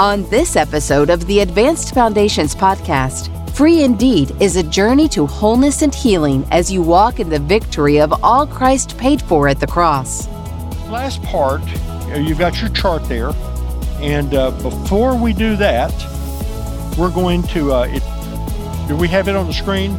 On 0.00 0.28
this 0.28 0.56
episode 0.56 1.08
of 1.08 1.24
the 1.28 1.38
Advanced 1.38 1.94
Foundations 1.94 2.52
podcast, 2.52 3.30
Free 3.50 3.84
Indeed 3.84 4.34
is 4.42 4.56
a 4.56 4.62
journey 4.64 5.08
to 5.10 5.24
wholeness 5.24 5.82
and 5.82 5.94
healing 5.94 6.44
as 6.50 6.68
you 6.68 6.82
walk 6.82 7.20
in 7.20 7.28
the 7.28 7.38
victory 7.38 8.00
of 8.00 8.12
all 8.24 8.44
Christ 8.44 8.98
paid 8.98 9.22
for 9.22 9.46
at 9.46 9.60
the 9.60 9.68
cross. 9.68 10.26
Last 10.88 11.22
part, 11.22 11.62
uh, 11.62 12.16
you've 12.16 12.40
got 12.40 12.60
your 12.60 12.70
chart 12.70 13.04
there. 13.04 13.30
And 14.00 14.34
uh, 14.34 14.50
before 14.62 15.16
we 15.16 15.32
do 15.32 15.54
that, 15.58 15.92
we're 16.98 17.12
going 17.12 17.44
to, 17.44 17.72
uh, 17.72 17.86
it, 17.88 18.88
do 18.88 18.96
we 18.96 19.06
have 19.06 19.28
it 19.28 19.36
on 19.36 19.46
the 19.46 19.54
screen? 19.54 19.96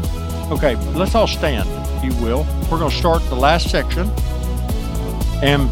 Okay, 0.52 0.76
let's 0.92 1.16
all 1.16 1.26
stand, 1.26 1.70
if 1.98 2.04
you 2.04 2.22
will. 2.22 2.46
We're 2.70 2.80
going 2.80 2.92
to 2.92 2.98
start 2.98 3.24
the 3.30 3.36
last 3.36 3.70
section. 3.70 4.10
And 5.42 5.72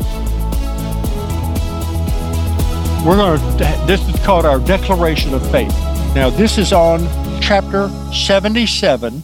we're 3.06 3.18
going 3.18 3.38
to, 3.38 3.84
this 3.86 4.08
is 4.08 4.18
called 4.24 4.46
our 4.46 4.60
Declaration 4.60 5.34
of 5.34 5.52
Faith. 5.52 5.78
Now, 6.16 6.30
this 6.30 6.58
is 6.58 6.72
on 6.72 7.02
chapter 7.42 7.90
77 8.14 9.24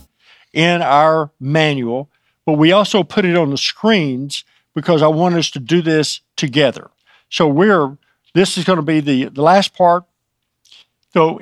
in 0.52 0.82
our 0.82 1.32
manual, 1.40 2.10
but 2.46 2.54
we 2.54 2.74
also 2.74 3.04
put 3.04 3.24
it 3.24 3.38
on 3.38 3.52
the 3.52 3.58
screens 3.58 4.44
because 4.76 5.02
I 5.02 5.08
want 5.08 5.36
us 5.36 5.50
to 5.52 5.60
do 5.60 5.82
this 5.82 6.20
together. 6.36 6.92
So 7.30 7.48
we're, 7.48 7.98
this 8.34 8.58
is 8.58 8.66
going 8.66 8.78
to 8.78 8.84
be 8.84 9.00
the, 9.00 9.26
the 9.26 9.42
last 9.42 9.74
part. 9.74 10.04
So 11.14 11.40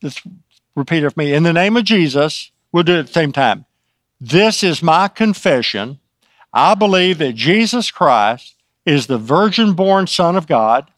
let's 0.00 0.22
repeat 0.76 1.02
it 1.02 1.10
for 1.10 1.18
me. 1.18 1.34
In 1.34 1.42
the 1.42 1.52
name 1.52 1.76
of 1.76 1.82
Jesus, 1.82 2.52
we'll 2.70 2.84
do 2.84 2.94
it 2.94 3.00
at 3.00 3.06
the 3.08 3.12
same 3.12 3.32
time. 3.32 3.64
This 4.20 4.62
is 4.62 4.80
my 4.80 5.08
confession. 5.08 5.98
I 6.52 6.76
believe 6.76 7.18
that 7.18 7.34
Jesus 7.34 7.90
Christ 7.90 8.54
is 8.86 9.08
the 9.08 9.18
virgin 9.18 9.72
born 9.72 10.06
Son 10.06 10.36
of 10.36 10.46
God. 10.46 10.88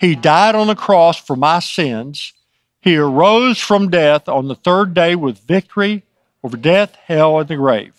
He 0.00 0.14
died 0.14 0.54
on 0.54 0.66
the 0.66 0.74
cross 0.74 1.18
for 1.18 1.36
my 1.36 1.60
sins. 1.60 2.32
He 2.80 2.96
arose 2.96 3.58
from 3.58 3.90
death 3.90 4.30
on 4.30 4.48
the 4.48 4.54
third 4.54 4.94
day 4.94 5.14
with 5.14 5.40
victory 5.40 6.04
over 6.42 6.56
death, 6.56 6.96
hell, 7.04 7.38
and 7.38 7.46
the 7.46 7.56
grave. 7.56 7.92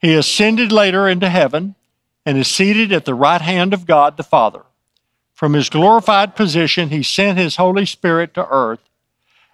He 0.00 0.14
ascended 0.14 0.72
later 0.72 1.08
into 1.08 1.28
heaven 1.28 1.76
and 2.24 2.36
is 2.36 2.48
seated 2.48 2.92
at 2.92 3.04
the 3.04 3.14
right 3.14 3.40
hand 3.40 3.72
of 3.72 3.86
God 3.86 4.16
the 4.16 4.24
Father. 4.24 4.62
From 5.34 5.52
his 5.52 5.70
glorified 5.70 6.34
position, 6.34 6.88
he 6.88 7.04
sent 7.04 7.38
his 7.38 7.54
Holy 7.54 7.86
Spirit 7.86 8.34
to 8.34 8.48
earth. 8.48 8.80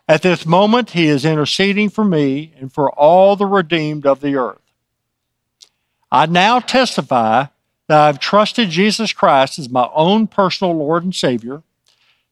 At 0.09 0.23
this 0.23 0.47
moment, 0.47 0.91
he 0.91 1.09
is 1.09 1.27
interceding 1.27 1.91
for 1.91 2.05
me 2.05 2.55
and 2.59 2.73
for 2.73 2.91
all 2.91 3.37
the 3.37 3.47
redeemed 3.47 4.07
of 4.07 4.21
the 4.21 4.37
earth. 4.37 4.63
I 6.11 6.25
now 6.25 6.59
testify 6.59 7.47
that 7.89 8.01
I've 8.01 8.19
trusted 8.19 8.71
Jesus 8.71 9.13
Christ 9.13 9.59
as 9.59 9.69
my 9.69 9.89
own 9.95 10.27
personal 10.27 10.75
Lord 10.75 11.05
and 11.05 11.15
Savior. 11.15 11.63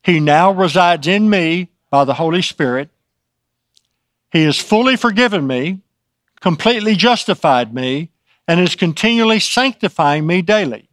He 0.03 0.20
now 0.20 0.53
resides 0.53 1.07
in 1.07 1.29
me 1.29 1.69
by 1.91 2.05
the 2.05 2.15
Holy 2.15 2.42
Spirit. 2.42 2.89
He 4.31 4.45
has 4.45 4.59
fully 4.59 4.97
forgiven 4.97 5.47
me, 5.47 5.81
completely 6.41 6.95
justified 6.95 7.75
me, 7.75 8.11
and 8.47 8.61
is 8.61 8.75
continually 8.75 9.41
sanctifying 9.41 10.27
me 10.27 10.42
daily. 10.42 10.89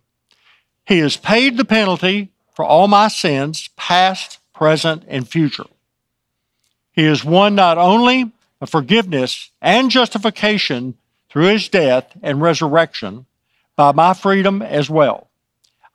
He 0.86 1.00
has 1.00 1.18
paid 1.18 1.58
the 1.58 1.66
penalty 1.66 2.32
for 2.54 2.66
all 2.66 2.88
my 2.88 3.08
sins, 3.08 3.70
past, 3.76 4.40
present, 4.54 5.04
and 5.08 5.28
future. 5.28 5.68
He 6.92 7.04
has 7.04 7.24
won 7.24 7.54
not 7.54 7.78
only 7.78 8.32
a 8.60 8.66
forgiveness 8.66 9.52
and 9.62 9.92
justification 9.92 10.96
through 11.30 11.46
his 11.46 11.70
death 11.70 12.12
and 12.24 12.42
resurrection, 12.42 13.27
by 13.78 13.94
my 13.94 14.14
freedom 14.14 14.62
as 14.62 14.90
well. 14.90 15.30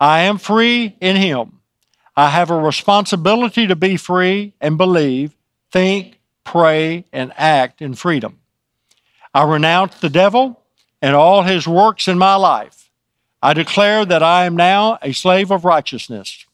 I 0.01 0.21
am 0.21 0.39
free 0.39 0.97
in 1.01 1.17
him. 1.17 1.59
I 2.17 2.31
have 2.31 2.51
a 2.51 2.59
responsibility 2.59 3.67
to 3.67 3.77
be 3.77 3.97
free 3.99 4.55
and 4.61 4.79
believe, 4.79 5.37
think, 5.71 6.19
pray, 6.45 7.05
and 7.13 7.33
act 7.37 7.83
in 7.83 7.95
freedom. 7.95 8.39
I 9.35 9.45
renounce 9.45 10.01
the 10.01 10.11
devil 10.11 10.63
and 11.01 11.15
all 11.15 11.42
his 11.42 11.67
works 11.67 12.09
in 12.09 12.19
my 12.19 12.37
life. 12.37 12.91
I 13.42 13.55
declare 13.55 14.05
that 14.05 14.23
I 14.23 14.45
am 14.45 14.57
now 14.57 14.98
a 15.03 15.13
slave 15.13 15.51
of 15.51 15.65
righteousness. 15.65 16.47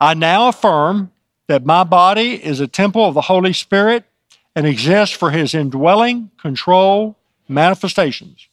I 0.00 0.14
now 0.14 0.48
affirm 0.48 1.12
that 1.46 1.64
my 1.64 1.82
body 1.84 2.44
is 2.44 2.60
a 2.60 2.66
temple 2.66 3.06
of 3.06 3.14
the 3.14 3.22
Holy 3.22 3.52
Spirit 3.52 4.04
and 4.54 4.66
exists 4.66 5.16
for 5.16 5.30
his 5.30 5.54
indwelling, 5.54 6.30
control, 6.36 7.16
manifestations. 7.48 8.47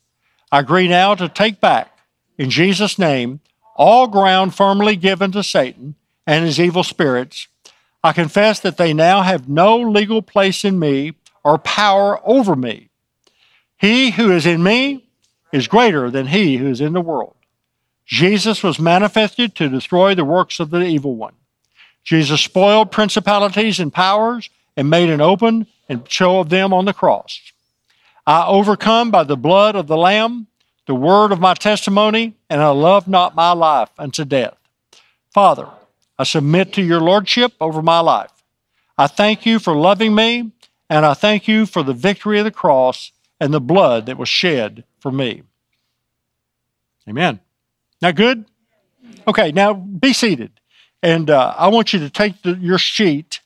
I 0.55 0.59
agree 0.59 0.87
now 0.87 1.15
to 1.15 1.27
take 1.27 1.59
back, 1.59 1.99
in 2.37 2.49
Jesus' 2.49 2.97
name, 2.97 3.41
all 3.75 4.07
ground 4.07 4.55
firmly 4.55 4.95
given 4.95 5.33
to 5.33 5.43
Satan 5.43 5.95
and 6.25 6.45
his 6.45 6.61
evil 6.61 6.81
spirits. 6.81 7.49
I 8.01 8.13
confess 8.13 8.61
that 8.61 8.77
they 8.77 8.93
now 8.93 9.21
have 9.21 9.49
no 9.49 9.75
legal 9.75 10.21
place 10.21 10.63
in 10.63 10.79
me 10.79 11.15
or 11.43 11.57
power 11.57 12.21
over 12.23 12.55
me. 12.55 12.87
He 13.77 14.11
who 14.11 14.31
is 14.31 14.45
in 14.45 14.63
me 14.63 15.03
is 15.51 15.67
greater 15.67 16.09
than 16.09 16.27
he 16.27 16.55
who 16.55 16.67
is 16.67 16.79
in 16.79 16.93
the 16.93 17.01
world. 17.01 17.35
Jesus 18.05 18.63
was 18.63 18.79
manifested 18.79 19.55
to 19.55 19.67
destroy 19.67 20.15
the 20.15 20.23
works 20.23 20.61
of 20.61 20.69
the 20.69 20.83
evil 20.85 21.17
one. 21.17 21.33
Jesus 22.05 22.39
spoiled 22.39 22.93
principalities 22.93 23.81
and 23.81 23.91
powers 23.91 24.49
and 24.77 24.89
made 24.89 25.09
an 25.09 25.19
open 25.19 25.67
and 25.89 26.09
show 26.09 26.39
of 26.39 26.47
them 26.47 26.71
on 26.71 26.85
the 26.85 26.93
cross. 26.93 27.41
I 28.27 28.47
overcome 28.47 29.11
by 29.11 29.23
the 29.23 29.37
blood 29.37 29.75
of 29.75 29.87
the 29.87 29.97
Lamb, 29.97 30.47
the 30.87 30.95
word 30.95 31.31
of 31.31 31.39
my 31.39 31.53
testimony, 31.53 32.35
and 32.49 32.61
I 32.61 32.69
love 32.69 33.07
not 33.07 33.35
my 33.35 33.51
life 33.51 33.89
unto 33.99 34.25
death. 34.25 34.57
Father, 35.31 35.67
I 36.17 36.23
submit 36.23 36.73
to 36.73 36.81
your 36.81 37.01
lordship 37.01 37.53
over 37.59 37.81
my 37.81 37.99
life. 37.99 38.31
I 38.97 39.07
thank 39.07 39.45
you 39.45 39.59
for 39.59 39.75
loving 39.75 40.15
me, 40.15 40.51
and 40.89 41.05
I 41.05 41.13
thank 41.13 41.47
you 41.47 41.65
for 41.65 41.83
the 41.83 41.93
victory 41.93 42.39
of 42.39 42.45
the 42.45 42.51
cross 42.51 43.11
and 43.39 43.53
the 43.53 43.61
blood 43.61 44.05
that 44.07 44.17
was 44.17 44.29
shed 44.29 44.85
for 44.99 45.11
me. 45.11 45.43
Amen. 47.07 47.39
Now, 48.01 48.11
good? 48.11 48.45
Okay, 49.27 49.51
now 49.51 49.73
be 49.73 50.13
seated. 50.13 50.51
And 51.03 51.29
uh, 51.29 51.53
I 51.57 51.67
want 51.67 51.93
you 51.93 51.99
to 51.99 52.09
take 52.09 52.41
the, 52.41 52.53
your 52.55 52.79
sheet, 52.79 53.41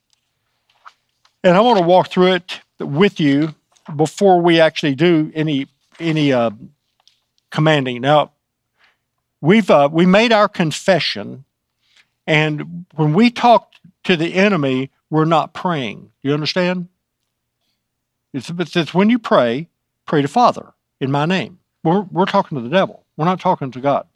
and 1.43 1.57
I 1.57 1.59
want 1.59 1.79
to 1.79 1.85
walk 1.85 2.09
through 2.09 2.33
it 2.33 2.61
with 2.79 3.19
you 3.19 3.55
before 3.95 4.41
we 4.41 4.59
actually 4.59 4.95
do 4.95 5.31
any 5.33 5.67
any 5.99 6.31
uh, 6.31 6.51
commanding. 7.51 8.01
Now, 8.01 8.31
we've 9.41 9.69
uh, 9.69 9.89
we 9.91 10.05
made 10.05 10.31
our 10.31 10.47
confession, 10.47 11.45
and 12.25 12.85
when 12.95 13.13
we 13.13 13.29
talk 13.29 13.73
to 14.03 14.15
the 14.15 14.33
enemy, 14.33 14.91
we're 15.09 15.25
not 15.25 15.53
praying. 15.53 16.11
Do 16.21 16.29
you 16.29 16.33
understand? 16.33 16.87
It's, 18.33 18.51
it's 18.75 18.93
when 18.93 19.09
you 19.09 19.19
pray, 19.19 19.67
pray 20.05 20.21
to 20.21 20.27
Father 20.27 20.73
in 20.99 21.11
my 21.11 21.25
name. 21.25 21.59
We're, 21.83 22.01
we're 22.01 22.25
talking 22.25 22.57
to 22.57 22.61
the 22.61 22.69
devil. 22.69 23.03
We're 23.17 23.25
not 23.25 23.39
talking 23.39 23.71
to 23.71 23.81
God. 23.81 24.07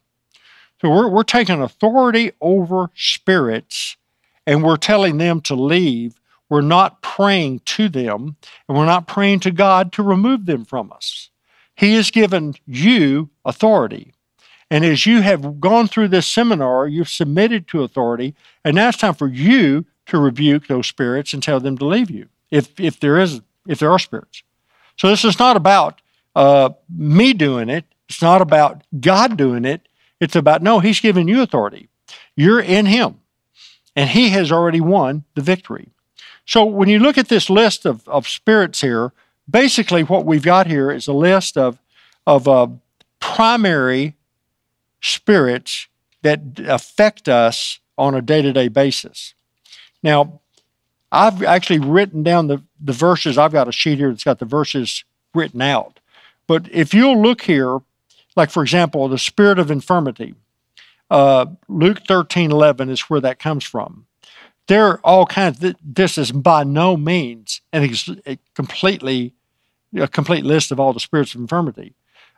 So 0.81 0.89
we're, 0.89 1.07
we're 1.07 1.23
taking 1.23 1.61
authority 1.61 2.31
over 2.41 2.89
spirits 2.95 3.97
and 4.45 4.63
we're 4.63 4.77
telling 4.77 5.17
them 5.17 5.41
to 5.41 5.55
leave 5.55 6.19
we're 6.49 6.61
not 6.61 7.01
praying 7.01 7.59
to 7.65 7.89
them 7.89 8.35
and 8.67 8.77
we're 8.77 8.85
not 8.85 9.07
praying 9.07 9.39
to 9.41 9.51
God 9.51 9.91
to 9.93 10.03
remove 10.03 10.45
them 10.45 10.65
from 10.65 10.91
us. 10.91 11.29
He 11.75 11.95
has 11.95 12.11
given 12.11 12.55
you 12.65 13.29
authority. 13.45 14.13
And 14.69 14.83
as 14.85 15.05
you 15.05 15.21
have 15.21 15.59
gone 15.59 15.87
through 15.87 16.09
this 16.09 16.27
seminar, 16.27 16.87
you've 16.87 17.09
submitted 17.09 17.67
to 17.67 17.83
authority, 17.83 18.33
and 18.63 18.75
now 18.75 18.89
it's 18.89 18.97
time 18.97 19.13
for 19.13 19.27
you 19.27 19.85
to 20.07 20.17
rebuke 20.17 20.67
those 20.67 20.87
spirits 20.87 21.33
and 21.33 21.43
tell 21.43 21.59
them 21.59 21.77
to 21.77 21.85
leave 21.85 22.09
you, 22.09 22.27
if, 22.51 22.79
if 22.79 22.99
there 22.99 23.19
is 23.19 23.41
if 23.67 23.79
there 23.79 23.91
are 23.91 23.99
spirits. 23.99 24.43
So 24.97 25.07
this 25.07 25.23
is 25.23 25.39
not 25.39 25.55
about 25.55 26.01
uh, 26.35 26.71
me 26.89 27.33
doing 27.33 27.69
it. 27.69 27.85
It's 28.09 28.21
not 28.21 28.41
about 28.41 28.83
God 28.99 29.37
doing 29.37 29.63
it. 29.63 29.87
It's 30.19 30.35
about 30.35 30.61
no, 30.61 30.79
He's 30.79 30.99
given 30.99 31.27
you 31.27 31.41
authority. 31.41 31.87
You're 32.35 32.59
in 32.59 32.85
Him, 32.85 33.19
and 33.95 34.09
He 34.09 34.29
has 34.29 34.51
already 34.51 34.81
won 34.81 35.23
the 35.35 35.41
victory. 35.41 35.92
So 36.45 36.65
when 36.65 36.89
you 36.89 36.99
look 36.99 37.17
at 37.17 37.29
this 37.29 37.49
list 37.49 37.85
of, 37.85 38.07
of 38.07 38.27
spirits 38.27 38.81
here, 38.81 39.11
basically 39.49 40.03
what 40.03 40.25
we've 40.25 40.43
got 40.43 40.67
here 40.67 40.91
is 40.91 41.07
a 41.07 41.13
list 41.13 41.57
of, 41.57 41.79
of 42.27 42.47
uh, 42.47 42.67
primary 43.19 44.15
spirits 45.01 45.87
that 46.21 46.59
affect 46.59 47.29
us 47.29 47.79
on 47.97 48.15
a 48.15 48.21
day 48.21 48.41
to 48.41 48.51
day 48.51 48.67
basis. 48.67 49.33
Now, 50.01 50.41
I've 51.11 51.43
actually 51.43 51.79
written 51.79 52.23
down 52.23 52.47
the, 52.47 52.63
the 52.81 52.93
verses. 52.93 53.37
I've 53.37 53.51
got 53.51 53.67
a 53.67 53.71
sheet 53.71 53.99
here 53.99 54.09
that's 54.09 54.23
got 54.23 54.39
the 54.39 54.45
verses 54.45 55.03
written 55.33 55.61
out. 55.61 55.99
But 56.47 56.67
if 56.71 56.93
you'll 56.93 57.21
look 57.21 57.43
here, 57.43 57.79
like 58.35 58.49
for 58.49 58.63
example, 58.63 59.07
the 59.07 59.17
spirit 59.17 59.59
of 59.59 59.69
infirmity, 59.69 60.35
uh, 61.09 61.45
Luke 61.67 62.01
13 62.07 62.51
11 62.51 62.89
is 62.89 63.01
where 63.01 63.21
that 63.21 63.39
comes 63.39 63.63
from 63.63 64.07
there 64.67 64.87
are 64.87 64.99
all 65.03 65.25
kinds. 65.25 65.59
This 65.83 66.17
is 66.17 66.31
by 66.31 66.63
no 66.63 66.97
means 66.97 67.61
an 67.71 67.83
ex- 67.83 68.09
a 68.25 68.37
completely 68.55 69.33
a 69.95 70.07
complete 70.07 70.43
list 70.45 70.71
of 70.71 70.79
all 70.79 70.93
the 70.93 70.99
spirits 70.99 71.35
of 71.35 71.41
infirmity. 71.41 71.93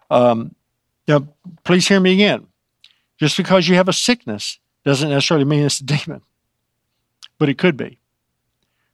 Um, 0.10 0.56
please 1.64 1.88
hear 1.88 2.00
me 2.00 2.14
again. 2.14 2.48
Just 3.18 3.38
because 3.38 3.68
you 3.68 3.76
have 3.76 3.88
a 3.88 3.94
sickness 3.94 4.60
doesn't 4.84 5.10
necessarily 5.10 5.46
mean 5.46 5.64
it's 5.64 5.80
a 5.80 5.84
demon. 5.86 6.22
but 7.38 7.50
it 7.50 7.58
could 7.58 7.78
be. 7.78 8.00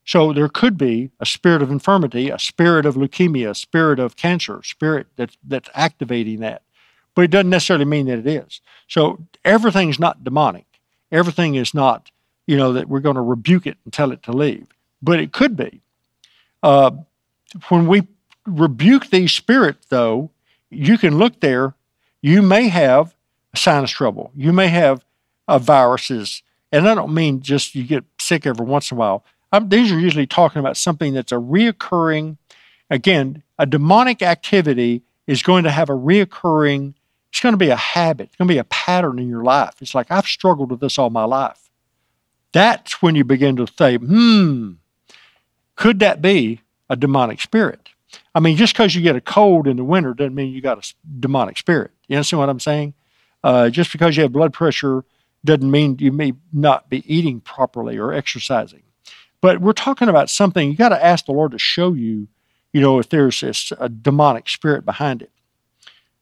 So 0.05 0.33
there 0.33 0.49
could 0.49 0.77
be 0.77 1.11
a 1.19 1.25
spirit 1.25 1.61
of 1.61 1.71
infirmity, 1.71 2.29
a 2.29 2.39
spirit 2.39 2.85
of 2.85 2.95
leukemia, 2.95 3.51
a 3.51 3.55
spirit 3.55 3.99
of 3.99 4.15
cancer, 4.15 4.61
spirit 4.63 5.07
that's, 5.15 5.37
that's 5.47 5.69
activating 5.75 6.39
that. 6.39 6.63
But 7.13 7.23
it 7.23 7.31
doesn't 7.31 7.49
necessarily 7.49 7.85
mean 7.85 8.07
that 8.07 8.19
it 8.19 8.27
is. 8.27 8.61
So 8.87 9.19
everything's 9.45 9.99
not 9.99 10.23
demonic. 10.23 10.65
Everything 11.11 11.55
is 11.55 11.73
not, 11.73 12.09
you 12.47 12.57
know, 12.57 12.73
that 12.73 12.89
we're 12.89 12.99
going 12.99 13.15
to 13.15 13.21
rebuke 13.21 13.67
it 13.67 13.77
and 13.83 13.93
tell 13.93 14.11
it 14.11 14.23
to 14.23 14.31
leave. 14.31 14.67
But 15.01 15.19
it 15.19 15.31
could 15.31 15.55
be. 15.55 15.81
Uh, 16.61 16.91
when 17.69 17.87
we 17.87 18.07
rebuke 18.45 19.09
these 19.09 19.31
spirits, 19.31 19.87
though, 19.87 20.31
you 20.69 20.97
can 20.97 21.17
look 21.17 21.39
there. 21.39 21.75
You 22.21 22.41
may 22.41 22.67
have 22.69 23.15
sinus 23.55 23.91
trouble. 23.91 24.31
You 24.35 24.53
may 24.53 24.67
have 24.69 25.03
uh, 25.47 25.59
viruses. 25.59 26.43
And 26.71 26.87
I 26.87 26.95
don't 26.95 27.13
mean 27.13 27.41
just 27.41 27.75
you 27.75 27.83
get 27.83 28.05
sick 28.19 28.45
every 28.45 28.65
once 28.65 28.91
in 28.91 28.97
a 28.97 28.99
while. 28.99 29.25
I'm, 29.51 29.69
these 29.69 29.91
are 29.91 29.99
usually 29.99 30.27
talking 30.27 30.59
about 30.59 30.77
something 30.77 31.13
that's 31.13 31.31
a 31.31 31.35
reoccurring, 31.35 32.37
again, 32.89 33.43
a 33.59 33.65
demonic 33.65 34.21
activity 34.21 35.03
is 35.27 35.43
going 35.43 35.65
to 35.65 35.71
have 35.71 35.89
a 35.89 35.93
reoccurring, 35.93 36.93
it's 37.29 37.41
going 37.41 37.53
to 37.53 37.57
be 37.57 37.69
a 37.69 37.75
habit, 37.75 38.27
it's 38.27 38.35
going 38.35 38.47
to 38.47 38.53
be 38.53 38.57
a 38.59 38.63
pattern 38.65 39.19
in 39.19 39.29
your 39.29 39.43
life. 39.43 39.75
It's 39.81 39.93
like, 39.93 40.09
I've 40.09 40.25
struggled 40.25 40.71
with 40.71 40.79
this 40.79 40.97
all 40.97 41.09
my 41.09 41.25
life. 41.25 41.70
That's 42.53 43.01
when 43.01 43.15
you 43.15 43.23
begin 43.23 43.55
to 43.57 43.67
say, 43.77 43.97
hmm, 43.97 44.73
could 45.75 45.99
that 45.99 46.21
be 46.21 46.61
a 46.89 46.95
demonic 46.95 47.41
spirit? 47.41 47.89
I 48.35 48.39
mean, 48.39 48.57
just 48.57 48.73
because 48.73 48.93
you 48.93 49.01
get 49.01 49.15
a 49.15 49.21
cold 49.21 49.67
in 49.67 49.77
the 49.77 49.83
winter 49.83 50.13
doesn't 50.13 50.35
mean 50.35 50.53
you 50.53 50.61
got 50.61 50.85
a 50.85 50.93
demonic 51.19 51.57
spirit. 51.57 51.91
You 52.07 52.17
understand 52.17 52.39
what 52.39 52.49
I'm 52.49 52.59
saying? 52.59 52.93
Uh, 53.43 53.69
just 53.69 53.91
because 53.91 54.15
you 54.15 54.23
have 54.23 54.31
blood 54.31 54.53
pressure 54.53 55.05
doesn't 55.43 55.71
mean 55.71 55.97
you 55.99 56.11
may 56.11 56.33
not 56.53 56.89
be 56.89 57.03
eating 57.11 57.39
properly 57.39 57.97
or 57.97 58.13
exercising. 58.13 58.83
But 59.41 59.59
we're 59.59 59.73
talking 59.73 60.07
about 60.07 60.29
something 60.29 60.69
you 60.69 60.77
got 60.77 60.89
to 60.89 61.03
ask 61.03 61.25
the 61.25 61.31
Lord 61.31 61.51
to 61.51 61.57
show 61.57 61.93
you, 61.93 62.27
you 62.73 62.81
know, 62.81 62.99
if 62.99 63.09
there's 63.09 63.41
this, 63.41 63.73
a 63.79 63.89
demonic 63.89 64.47
spirit 64.47 64.85
behind 64.85 65.21
it. 65.21 65.31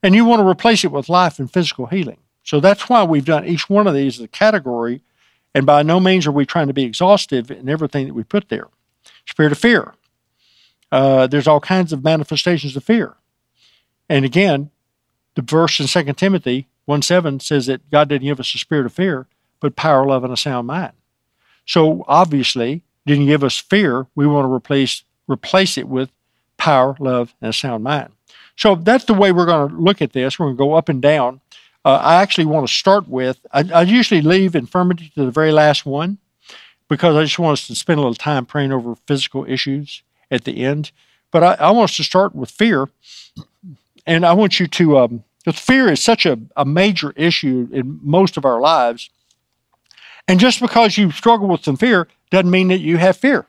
And 0.01 0.15
you 0.15 0.23
want 0.23 0.39
to 0.39 0.47
replace 0.47 0.85
it 0.85 0.91
with 0.91 1.09
life 1.09 1.39
and 1.39 1.51
physical 1.51 1.87
healing. 1.87 2.19
So 2.43 2.61
that's 2.61 2.87
why 2.87 3.03
we've 3.03 3.25
done 3.25 3.45
each 3.45 3.69
one 3.69 3.87
of 3.87 3.93
these 3.93 4.19
as 4.19 4.23
a 4.23 4.29
category. 4.29 5.01
And 5.53 5.65
by 5.65 5.83
no 5.83 5.99
means 5.99 6.27
are 6.27 6.31
we 6.31 6.45
trying 6.45 6.67
to 6.67 6.73
be 6.73 6.83
exhaustive 6.83 7.49
in 7.49 7.69
everything 7.69 8.07
that 8.07 8.13
we 8.13 8.23
put 8.23 8.49
there. 8.49 8.67
Spirit 9.25 9.51
of 9.51 9.57
fear. 9.57 9.93
Uh, 10.91 11.27
there's 11.27 11.47
all 11.47 11.59
kinds 11.59 11.93
of 11.93 12.03
manifestations 12.03 12.75
of 12.75 12.83
fear. 12.83 13.15
And 14.07 14.25
again, 14.25 14.71
the 15.35 15.41
verse 15.41 15.79
in 15.79 15.87
2 15.87 16.13
Timothy 16.13 16.67
1 16.85 17.01
7 17.01 17.39
says 17.39 17.67
that 17.67 17.89
God 17.91 18.09
didn't 18.09 18.27
give 18.27 18.39
us 18.39 18.53
a 18.55 18.57
spirit 18.57 18.85
of 18.85 18.93
fear, 18.93 19.27
but 19.59 19.75
power, 19.75 20.05
love, 20.05 20.23
and 20.23 20.33
a 20.33 20.37
sound 20.37 20.67
mind. 20.67 20.93
So 21.65 22.03
obviously, 22.07 22.83
didn't 23.05 23.27
give 23.27 23.43
us 23.43 23.57
fear. 23.57 24.07
We 24.15 24.25
want 24.27 24.45
to 24.45 24.51
replace 24.51 25.03
replace 25.27 25.77
it 25.77 25.87
with 25.87 26.09
power, 26.57 26.95
love, 26.99 27.35
and 27.41 27.51
a 27.51 27.53
sound 27.53 27.83
mind. 27.83 28.11
So 28.55 28.75
that's 28.75 29.05
the 29.05 29.13
way 29.13 29.31
we're 29.31 29.45
going 29.45 29.69
to 29.69 29.75
look 29.75 30.01
at 30.01 30.13
this. 30.13 30.37
We're 30.37 30.47
going 30.47 30.57
to 30.57 30.63
go 30.63 30.73
up 30.73 30.89
and 30.89 31.01
down. 31.01 31.41
Uh, 31.85 31.95
I 32.01 32.21
actually 32.21 32.45
want 32.45 32.67
to 32.67 32.73
start 32.73 33.07
with, 33.07 33.45
I, 33.51 33.63
I, 33.73 33.81
usually 33.83 34.21
leave 34.21 34.53
infirmity 34.53 35.11
to 35.15 35.23
the 35.23 35.31
very 35.31 35.53
last 35.53 35.85
one 35.85 36.17
because 36.89 37.15
I 37.15 37.23
just 37.23 37.39
want 37.39 37.53
us 37.53 37.67
to 37.67 37.75
spend 37.75 37.99
a 37.99 38.01
little 38.01 38.15
time 38.15 38.45
praying 38.45 38.73
over 38.73 38.95
physical 39.07 39.45
issues 39.45 40.03
at 40.29 40.43
the 40.43 40.63
end. 40.63 40.91
But 41.31 41.43
I, 41.43 41.53
I 41.53 41.71
want 41.71 41.91
us 41.91 41.97
to 41.97 42.03
start 42.03 42.35
with 42.35 42.51
fear. 42.51 42.89
And 44.05 44.25
I 44.25 44.33
want 44.33 44.59
you 44.59 44.67
to, 44.67 44.97
um, 44.97 45.23
fear 45.53 45.89
is 45.89 46.03
such 46.03 46.25
a, 46.25 46.39
a 46.57 46.65
major 46.65 47.11
issue 47.15 47.69
in 47.71 47.99
most 48.03 48.35
of 48.35 48.43
our 48.43 48.59
lives. 48.59 49.09
And 50.27 50.39
just 50.39 50.59
because 50.59 50.97
you 50.97 51.11
struggle 51.11 51.47
with 51.47 51.63
some 51.63 51.77
fear 51.77 52.07
doesn't 52.29 52.51
mean 52.51 52.67
that 52.69 52.79
you 52.79 52.97
have 52.97 53.17
fear. 53.17 53.47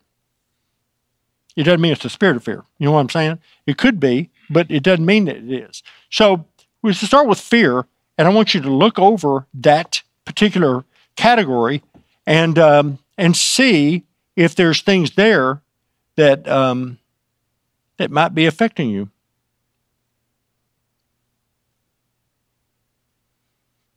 It 1.57 1.65
doesn't 1.65 1.81
mean 1.81 1.93
it's 1.93 2.03
the 2.03 2.11
spirit 2.11 2.37
of 2.37 2.45
fear. 2.45 2.65
You 2.79 2.87
know 2.87 2.93
what 2.93 3.01
I'm 3.01 3.11
saying? 3.11 3.39
It 3.67 3.77
could 3.77 3.99
be, 3.99 4.31
but 4.49 4.71
it 4.71 4.83
doesn't 4.83 5.05
mean 5.05 5.27
that 5.27 5.37
it 5.37 5.51
is. 5.51 5.83
So 6.11 6.47
we 6.81 6.93
should 6.93 7.09
start 7.09 7.27
with 7.27 7.41
fear, 7.41 7.87
and 8.21 8.29
I 8.29 8.33
want 8.33 8.53
you 8.53 8.61
to 8.61 8.71
look 8.71 8.99
over 8.99 9.47
that 9.55 10.03
particular 10.27 10.85
category 11.17 11.83
and 12.27 12.59
um, 12.59 12.99
and 13.17 13.35
see 13.35 14.05
if 14.37 14.55
there's 14.55 14.83
things 14.83 15.13
there 15.13 15.63
that 16.17 16.47
um, 16.47 16.99
that 17.97 18.11
might 18.11 18.35
be 18.35 18.45
affecting 18.45 18.91
you. 18.91 19.09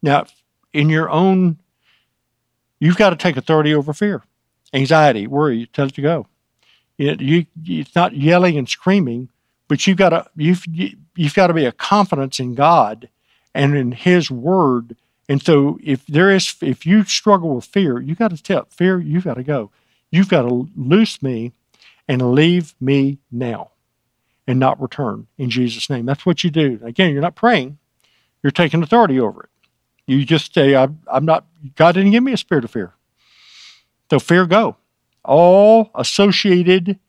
Now, 0.01 0.25
in 0.71 0.89
your 0.89 1.09
own 1.09 1.57
You've 2.83 2.97
got 2.97 3.11
to 3.11 3.15
take 3.15 3.37
authority 3.37 3.73
over 3.73 3.93
fear, 3.93 4.23
anxiety, 4.73 5.25
worry. 5.25 5.67
Tell 5.67 5.87
it 5.87 5.95
to 5.95 6.01
go. 6.01 6.27
It, 6.97 7.21
you, 7.21 7.45
it's 7.65 7.95
not 7.95 8.13
yelling 8.13 8.57
and 8.57 8.67
screaming, 8.67 9.29
but 9.69 9.87
you've 9.87 9.95
got 9.95 10.09
to 10.09 10.25
you've 10.35 10.65
you've 10.67 11.33
got 11.33 11.47
to 11.47 11.53
be 11.53 11.63
a 11.63 11.71
confidence 11.71 12.41
in 12.41 12.55
God 12.55 13.07
and 13.53 13.75
in 13.75 13.91
His 13.91 14.29
Word. 14.31 14.95
And 15.29 15.41
so, 15.41 15.79
if 15.83 16.05
there 16.05 16.31
is 16.31 16.55
if 16.61 16.85
you 16.85 17.03
struggle 17.05 17.55
with 17.55 17.65
fear, 17.65 17.99
you 17.99 18.15
got 18.15 18.31
to 18.31 18.41
tell 18.41 18.65
fear 18.69 18.99
you've 18.99 19.23
got 19.23 19.35
to 19.35 19.43
go. 19.43 19.71
You've 20.11 20.29
got 20.29 20.43
to 20.43 20.69
loose 20.75 21.21
me 21.21 21.53
and 22.07 22.33
leave 22.33 22.75
me 22.79 23.19
now, 23.31 23.71
and 24.45 24.59
not 24.59 24.81
return 24.81 25.27
in 25.37 25.49
Jesus' 25.49 25.89
name. 25.89 26.05
That's 26.05 26.25
what 26.25 26.43
you 26.43 26.49
do. 26.49 26.79
Again, 26.83 27.13
you're 27.13 27.21
not 27.21 27.35
praying; 27.35 27.77
you're 28.41 28.51
taking 28.51 28.83
authority 28.83 29.19
over 29.19 29.43
it. 29.43 29.49
You 30.05 30.25
just 30.25 30.53
say, 30.53 30.75
I'm, 30.75 30.99
I'm 31.07 31.25
not, 31.25 31.45
God 31.75 31.93
didn't 31.93 32.11
give 32.11 32.23
me 32.23 32.33
a 32.33 32.37
spirit 32.37 32.65
of 32.65 32.71
fear. 32.71 32.93
So 34.09 34.19
fear 34.19 34.45
go. 34.45 34.75
All 35.23 35.91
associated 35.95 36.99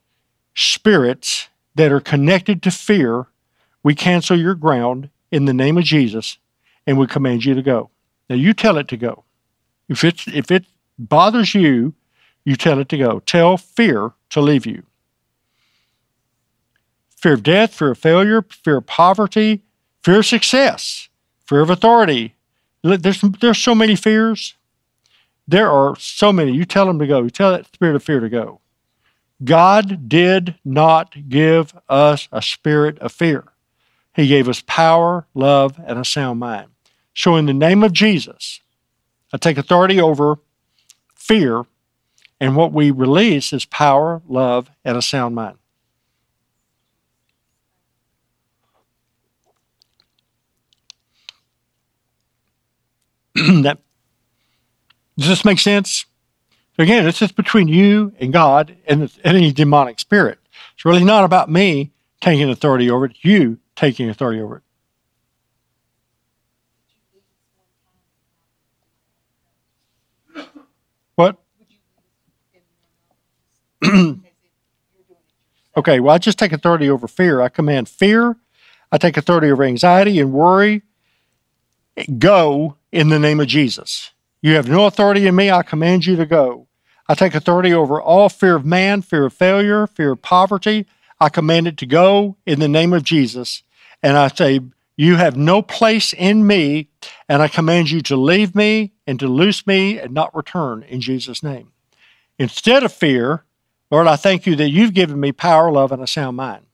spirits 0.55 1.49
that 1.75 1.91
are 1.91 2.01
connected 2.01 2.63
to 2.63 2.71
fear, 2.71 3.27
we 3.83 3.95
cancel 3.95 4.39
your 4.39 4.55
ground 4.55 5.11
in 5.35 5.47
the 5.47 5.55
name 5.55 5.77
of 5.77 5.85
Jesus 5.85 6.39
and 6.87 6.97
we 6.97 7.07
command 7.07 7.45
you 7.45 7.55
to 7.55 7.63
go. 7.63 7.91
Now 8.31 8.37
you 8.37 8.55
tell 8.55 8.79
it 8.79 8.89
to 8.89 8.97
go. 8.97 9.25
If 9.89 10.05
it, 10.05 10.29
if 10.29 10.51
it 10.51 10.65
bothers 10.99 11.55
you, 11.55 11.95
you 12.45 12.55
tell 12.55 12.79
it 12.79 12.89
to 12.91 12.99
go. 12.99 13.19
Tell 13.21 13.57
fear 13.57 14.13
to 14.31 14.41
leave 14.41 14.65
you. 14.65 14.85
Fear 17.17 17.35
of 17.35 17.43
death, 17.43 17.75
fear 17.75 17.91
of 17.91 17.99
failure, 17.99 18.43
fear 18.43 18.77
of 18.77 18.87
poverty, 18.87 19.63
fear 20.03 20.19
of 20.21 20.27
success, 20.27 21.09
fear 21.47 21.61
of 21.61 21.71
authority, 21.71 22.35
there's, 22.85 23.23
there's 23.41 23.59
so 23.59 23.75
many 23.75 23.97
fears. 23.97 24.55
There 25.49 25.71
are 25.71 25.97
so 25.97 26.33
many. 26.33 26.53
You 26.53 26.65
tell 26.65 26.87
them 26.87 26.99
to 26.99 27.07
go. 27.07 27.23
You 27.23 27.31
tell 27.31 27.51
that 27.53 27.67
spirit 27.67 27.97
of 27.97 28.05
fear 28.05 28.21
to 28.21 28.29
go. 28.29 28.61
God 29.43 30.09
did 30.09 30.57
not 30.65 31.29
give 31.29 31.75
us 31.89 32.29
a 32.31 32.41
spirit 32.41 32.99
of 33.01 33.11
fear. 33.11 33.45
He 34.15 34.29
gave 34.29 34.49
us 34.49 34.63
power, 34.67 35.27
love, 35.35 35.79
and 35.85 35.99
a 35.99 36.05
sound 36.05 36.41
mind. 36.41 36.69
So, 37.15 37.37
in 37.37 37.47
the 37.47 37.55
name 37.55 37.83
of 37.83 37.93
Jesus, 37.93 38.61
I 39.33 39.37
take 39.37 39.59
authority 39.59 40.01
over 40.01 40.39
fear, 41.15 41.65
and 42.41 42.57
what 42.57 42.73
we 42.73 42.91
release 42.91 43.53
is 43.53 43.65
power, 43.65 44.23
love, 44.29 44.71
and 44.85 44.97
a 44.97 45.03
sound 45.03 45.35
mind. 45.35 45.59
that 53.65 53.79
does 55.19 55.29
this 55.29 55.45
make 55.45 55.59
sense? 55.59 56.07
So 56.77 56.83
again, 56.83 57.07
it's 57.07 57.19
just 57.19 57.37
between 57.37 57.69
you 57.69 58.13
and 58.19 58.33
God 58.33 58.77
and 58.87 59.11
any 59.25 59.53
demonic 59.53 60.01
spirit. 60.01 60.39
It's 60.75 60.85
really 60.85 61.05
not 61.05 61.25
about 61.25 61.51
me 61.51 61.93
taking 62.21 62.51
authority 62.51 62.91
over 62.91 63.07
it, 63.07 63.17
you 63.23 63.59
taking 63.77 64.09
authority 64.09 64.41
over 64.41 64.57
it. 64.57 64.63
What? 71.17 71.39
okay, 75.77 76.01
well, 76.01 76.15
I 76.15 76.19
just 76.19 76.39
take 76.39 76.53
authority 76.53 76.91
over 76.91 77.07
fear. 77.07 77.41
I 77.41 77.49
command 77.49 77.89
fear. 77.89 78.37
I 78.91 78.99
take 78.99 79.17
authority 79.17 79.51
over 79.51 79.65
anxiety 79.65 80.19
and 80.21 80.33
worry. 80.33 80.83
Go 82.19 82.77
in 82.91 83.09
the 83.09 83.19
name 83.19 83.41
of 83.41 83.47
Jesus. 83.47 84.11
You 84.43 84.55
have 84.55 84.69
no 84.69 84.87
authority 84.87 85.27
in 85.27 85.37
me. 85.37 85.51
I 85.51 85.63
command 85.63 86.07
you 86.07 86.17
to 86.17 86.27
go. 86.27 86.67
I 87.09 87.15
take 87.15 87.35
authority 87.35 87.73
over 87.73 88.01
all 88.01 88.29
fear 88.29 88.57
of 88.57 88.65
man, 88.65 89.03
fear 89.03 89.27
of 89.27 89.33
failure, 89.33 89.87
fear 89.87 90.13
of 90.13 90.23
poverty. 90.23 90.87
I 91.25 91.31
command 91.31 91.67
it 91.67 91.79
to 91.79 91.87
go 91.87 92.37
in 92.45 92.61
the 92.61 92.69
name 92.69 92.93
of 92.93 93.03
Jesus. 93.03 93.63
And 94.03 94.19
I 94.19 94.29
say, 94.29 94.61
You 94.95 95.17
have 95.17 95.39
no 95.39 95.63
place 95.63 96.13
in 96.13 96.47
me. 96.47 96.91
And 97.31 97.41
I 97.41 97.49
command 97.49 97.91
you 97.91 98.03
to 98.03 98.17
leave 98.17 98.55
me 98.55 98.93
and 99.07 99.19
to 99.21 99.27
loose 99.27 99.67
me 99.67 99.99
and 99.99 100.13
not 100.13 100.37
return 100.37 100.83
in 100.83 101.01
Jesus' 101.01 101.43
name. 101.43 101.73
Instead 102.39 102.83
of 102.83 102.93
fear, 102.93 103.45
Lord, 103.91 104.07
I 104.07 104.17
thank 104.17 104.47
you 104.47 104.55
that 104.57 104.69
you've 104.69 104.93
given 104.93 105.19
me 105.19 105.33
power, 105.33 105.73
love, 105.73 105.93
and 105.93 106.03
a 106.03 106.07
sound 106.07 106.37
mind. 106.37 106.67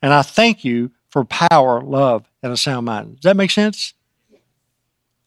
And 0.00 0.14
I 0.14 0.22
thank 0.22 0.64
you 0.64 0.92
for 1.10 1.22
power, 1.26 1.82
love, 1.82 2.30
and 2.42 2.54
a 2.54 2.56
sound 2.56 2.86
mind. 2.86 3.16
Does 3.16 3.24
that 3.24 3.36
make 3.36 3.50
sense? 3.50 3.92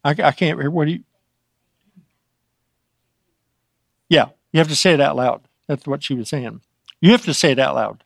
I, 0.03 0.11
I 0.11 0.31
can't 0.31 0.57
remember. 0.57 0.71
What 0.71 0.85
do 0.85 0.93
you? 0.93 1.03
Yeah, 4.09 4.29
You 4.51 4.57
have 4.57 4.69
to 4.69 4.75
say 4.75 4.93
it 4.93 5.01
out 5.01 5.15
loud. 5.15 5.47
That's 5.67 5.85
what 5.85 6.03
she 6.03 6.15
was 6.15 6.29
saying. 6.29 6.61
You 7.01 7.11
have 7.11 7.25
to 7.25 7.35
say 7.35 7.51
it 7.51 7.59
out 7.59 7.75
loud. 7.75 8.03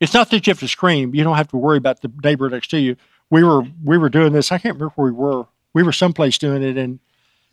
It's 0.00 0.14
not 0.14 0.30
that 0.30 0.46
you 0.46 0.50
have 0.50 0.60
to 0.60 0.68
scream. 0.68 1.14
You 1.14 1.24
don't 1.24 1.36
have 1.36 1.48
to 1.48 1.56
worry 1.56 1.78
about 1.78 2.02
the 2.02 2.10
neighbor 2.22 2.48
next 2.50 2.68
to 2.68 2.78
you. 2.78 2.96
We 3.30 3.42
were 3.42 3.62
we 3.84 3.98
were 3.98 4.08
doing 4.08 4.32
this. 4.32 4.52
I 4.52 4.58
can't 4.58 4.74
remember 4.74 4.92
where 4.96 5.06
we 5.06 5.12
were. 5.12 5.46
We 5.72 5.82
were 5.82 5.92
someplace 5.92 6.38
doing 6.38 6.62
it, 6.62 6.76
and 6.76 7.00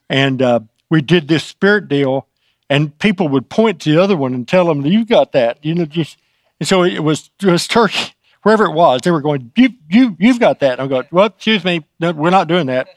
and 0.10 0.42
uh, 0.42 0.60
we 0.90 1.02
did 1.02 1.28
this 1.28 1.44
spirit 1.44 1.88
deal, 1.88 2.28
and 2.70 2.98
people 3.00 3.28
would 3.30 3.50
point 3.50 3.82
to 3.82 3.92
the 3.92 4.02
other 4.02 4.16
one 4.16 4.34
and 4.34 4.48
tell 4.48 4.66
them, 4.66 4.86
"You 4.86 5.06
got 5.06 5.32
that," 5.32 5.64
you 5.64 5.74
know. 5.74 5.86
Just, 5.86 6.18
and 6.60 6.68
so 6.68 6.84
it 6.84 7.00
was 7.00 7.32
was 7.42 7.68
Turkey, 7.68 8.14
wherever 8.44 8.66
it 8.66 8.74
was. 8.74 9.02
They 9.02 9.12
were 9.12 9.22
going, 9.22 9.52
"You 9.56 9.70
you 9.90 10.16
you've 10.20 10.40
got 10.40 10.60
that." 10.60 10.74
And 10.74 10.82
I'm 10.82 10.90
going, 10.90 11.08
"Well, 11.12 11.28
excuse 11.28 11.64
me, 11.64 11.86
no, 12.00 12.12
we're 12.12 12.30
not 12.30 12.48
doing 12.48 12.68
that." 12.68 12.90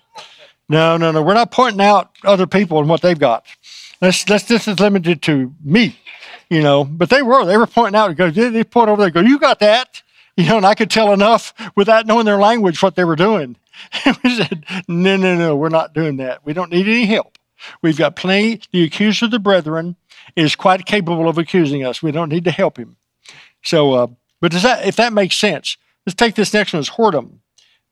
No, 0.69 0.97
no, 0.97 1.13
no. 1.13 1.23
We're 1.23 1.35
not 1.35 1.53
pointing 1.53 1.81
out 1.81 2.11
other 2.25 2.47
people 2.47 2.81
and 2.81 2.89
what 2.89 3.01
they've 3.01 3.19
got. 3.19 3.47
Let's, 4.01 4.25
this 4.25 4.69
is 4.69 4.79
limited 4.79 5.23
to 5.23 5.55
me, 5.65 5.99
you 6.51 6.63
know. 6.63 6.85
But 6.85 7.11
they 7.11 7.23
were 7.23 7.45
they 7.45 7.57
were 7.57 7.67
pointing 7.67 7.99
out. 7.99 8.15
Go 8.17 8.31
they, 8.31 8.51
they 8.51 8.65
point 8.65 8.91
over 8.91 9.01
there. 9.01 9.11
Go 9.11 9.21
you 9.21 9.39
got 9.39 9.61
that, 9.61 10.03
you 10.37 10.47
know. 10.47 10.59
And 10.59 10.67
I 10.67 10.75
could 10.75 10.91
tell 10.91 11.13
enough 11.13 11.55
without 11.77 12.07
knowing 12.07 12.27
their 12.27 12.39
language 12.39 12.83
what 12.83 12.95
they 12.97 13.05
were 13.05 13.17
doing. 13.17 13.57
And 14.07 14.17
we 14.25 14.35
said 14.35 14.65
no 14.89 15.17
no 15.17 15.35
no 15.35 15.55
we're 15.55 15.69
not 15.69 15.93
doing 15.93 16.17
that. 16.17 16.45
We 16.47 16.55
don't 16.55 16.73
need 16.73 16.89
any 16.89 17.05
help. 17.05 17.39
We've 17.83 17.97
got 17.97 18.17
plenty. 18.17 18.63
The 18.73 18.85
accuser 18.85 19.27
of 19.27 19.31
the 19.31 19.39
brethren 19.39 19.97
is 20.35 20.57
quite 20.57 20.87
capable 20.87 21.29
of 21.29 21.37
accusing 21.37 21.85
us. 21.85 22.03
We 22.03 22.11
don't 22.11 22.31
need 22.31 22.45
to 22.45 22.51
help 22.51 22.79
him. 22.79 22.97
So, 23.63 23.93
uh, 23.93 24.07
but 24.41 24.53
does 24.53 24.63
that 24.63 24.87
if 24.87 24.97
that 24.97 25.13
makes 25.13 25.37
sense? 25.37 25.77
Let's 26.07 26.15
take 26.15 26.37
this 26.37 26.55
next 26.55 26.73
one 26.73 26.81
as 26.81 26.91
whoredom 26.91 27.39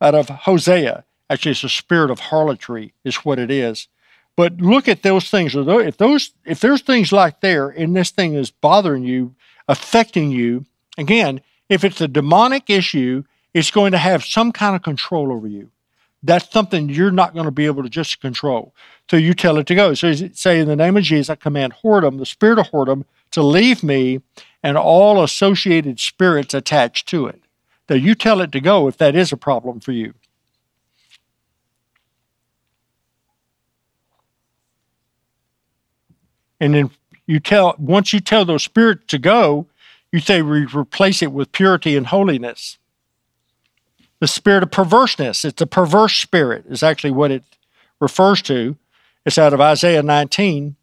out 0.00 0.14
of 0.14 0.28
Hosea. 0.28 1.04
Actually, 1.28 1.52
it's 1.52 1.64
a 1.64 1.68
spirit 1.68 2.10
of 2.10 2.20
harlotry, 2.20 2.92
is 3.04 3.16
what 3.16 3.38
it 3.38 3.50
is. 3.50 3.88
But 4.36 4.56
look 4.58 4.88
at 4.88 5.02
those 5.02 5.30
things. 5.30 5.54
If 5.54 5.96
those, 5.96 6.32
if 6.44 6.60
there's 6.60 6.82
things 6.82 7.12
like 7.12 7.40
there, 7.40 7.68
and 7.68 7.94
this 7.94 8.10
thing 8.10 8.34
is 8.34 8.50
bothering 8.50 9.04
you, 9.04 9.34
affecting 9.68 10.30
you, 10.30 10.66
again, 10.98 11.40
if 11.68 11.84
it's 11.84 12.00
a 12.00 12.08
demonic 12.08 12.68
issue, 12.68 13.24
it's 13.52 13.70
going 13.70 13.92
to 13.92 13.98
have 13.98 14.24
some 14.24 14.50
kind 14.50 14.74
of 14.74 14.82
control 14.82 15.32
over 15.32 15.46
you. 15.46 15.70
That's 16.22 16.50
something 16.50 16.88
you're 16.88 17.10
not 17.10 17.34
going 17.34 17.44
to 17.44 17.52
be 17.52 17.66
able 17.66 17.82
to 17.82 17.88
just 17.88 18.20
control. 18.20 18.74
So 19.10 19.16
you 19.16 19.34
tell 19.34 19.58
it 19.58 19.66
to 19.66 19.74
go. 19.74 19.94
So 19.94 20.12
say, 20.12 20.58
in 20.58 20.66
the 20.66 20.74
name 20.74 20.96
of 20.96 21.04
Jesus, 21.04 21.30
I 21.30 21.36
command 21.36 21.74
whoredom, 21.84 22.18
the 22.18 22.26
spirit 22.26 22.58
of 22.58 22.68
whoredom, 22.68 23.04
to 23.32 23.42
leave 23.42 23.82
me 23.82 24.20
and 24.62 24.78
all 24.78 25.22
associated 25.22 26.00
spirits 26.00 26.54
attached 26.54 27.06
to 27.08 27.26
it. 27.26 27.42
So 27.88 27.94
you 27.94 28.14
tell 28.14 28.40
it 28.40 28.50
to 28.52 28.60
go 28.60 28.88
if 28.88 28.96
that 28.96 29.14
is 29.14 29.32
a 29.32 29.36
problem 29.36 29.80
for 29.80 29.92
you. 29.92 30.14
And 36.60 36.74
then 36.74 36.90
you 37.26 37.40
tell, 37.40 37.74
once 37.78 38.12
you 38.12 38.20
tell 38.20 38.44
those 38.44 38.62
spirits 38.62 39.04
to 39.08 39.18
go, 39.18 39.66
you 40.12 40.20
say 40.20 40.42
we 40.42 40.66
replace 40.66 41.22
it 41.22 41.32
with 41.32 41.52
purity 41.52 41.96
and 41.96 42.06
holiness. 42.06 42.78
The 44.20 44.28
spirit 44.28 44.62
of 44.62 44.70
perverseness, 44.70 45.44
it's 45.44 45.60
a 45.60 45.66
perverse 45.66 46.14
spirit, 46.14 46.64
is 46.68 46.82
actually 46.82 47.10
what 47.10 47.30
it 47.30 47.42
refers 48.00 48.40
to. 48.42 48.76
It's 49.26 49.38
out 49.38 49.52
of 49.52 49.60
Isaiah 49.60 50.02
19. 50.02 50.76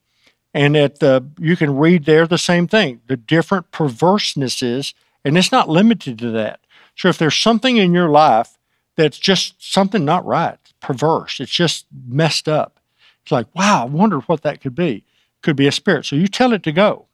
And 0.53 0.75
at 0.75 0.99
the, 0.99 1.15
uh, 1.15 1.19
you 1.39 1.55
can 1.55 1.77
read 1.77 2.03
there 2.03 2.27
the 2.27 2.37
same 2.37 2.67
thing, 2.67 2.99
the 3.07 3.15
different 3.15 3.71
perversenesses, 3.71 4.93
and 5.23 5.37
it's 5.37 5.51
not 5.51 5.69
limited 5.69 6.19
to 6.19 6.31
that. 6.31 6.59
So 6.97 7.07
if 7.07 7.17
there's 7.17 7.37
something 7.37 7.77
in 7.77 7.93
your 7.93 8.09
life 8.09 8.57
that's 8.97 9.17
just 9.17 9.55
something 9.63 10.03
not 10.03 10.25
right, 10.25 10.57
perverse, 10.81 11.39
it's 11.39 11.51
just 11.51 11.85
messed 12.05 12.49
up, 12.49 12.81
it's 13.21 13.31
like, 13.31 13.47
wow, 13.55 13.83
I 13.83 13.85
wonder 13.85 14.19
what 14.19 14.41
that 14.41 14.59
could 14.59 14.75
be 14.75 15.05
could 15.41 15.55
be 15.55 15.67
a 15.67 15.71
spirit. 15.71 16.05
So 16.05 16.15
you 16.15 16.27
tell 16.27 16.53
it 16.53 16.63
to 16.63 16.71
go. 16.71 17.07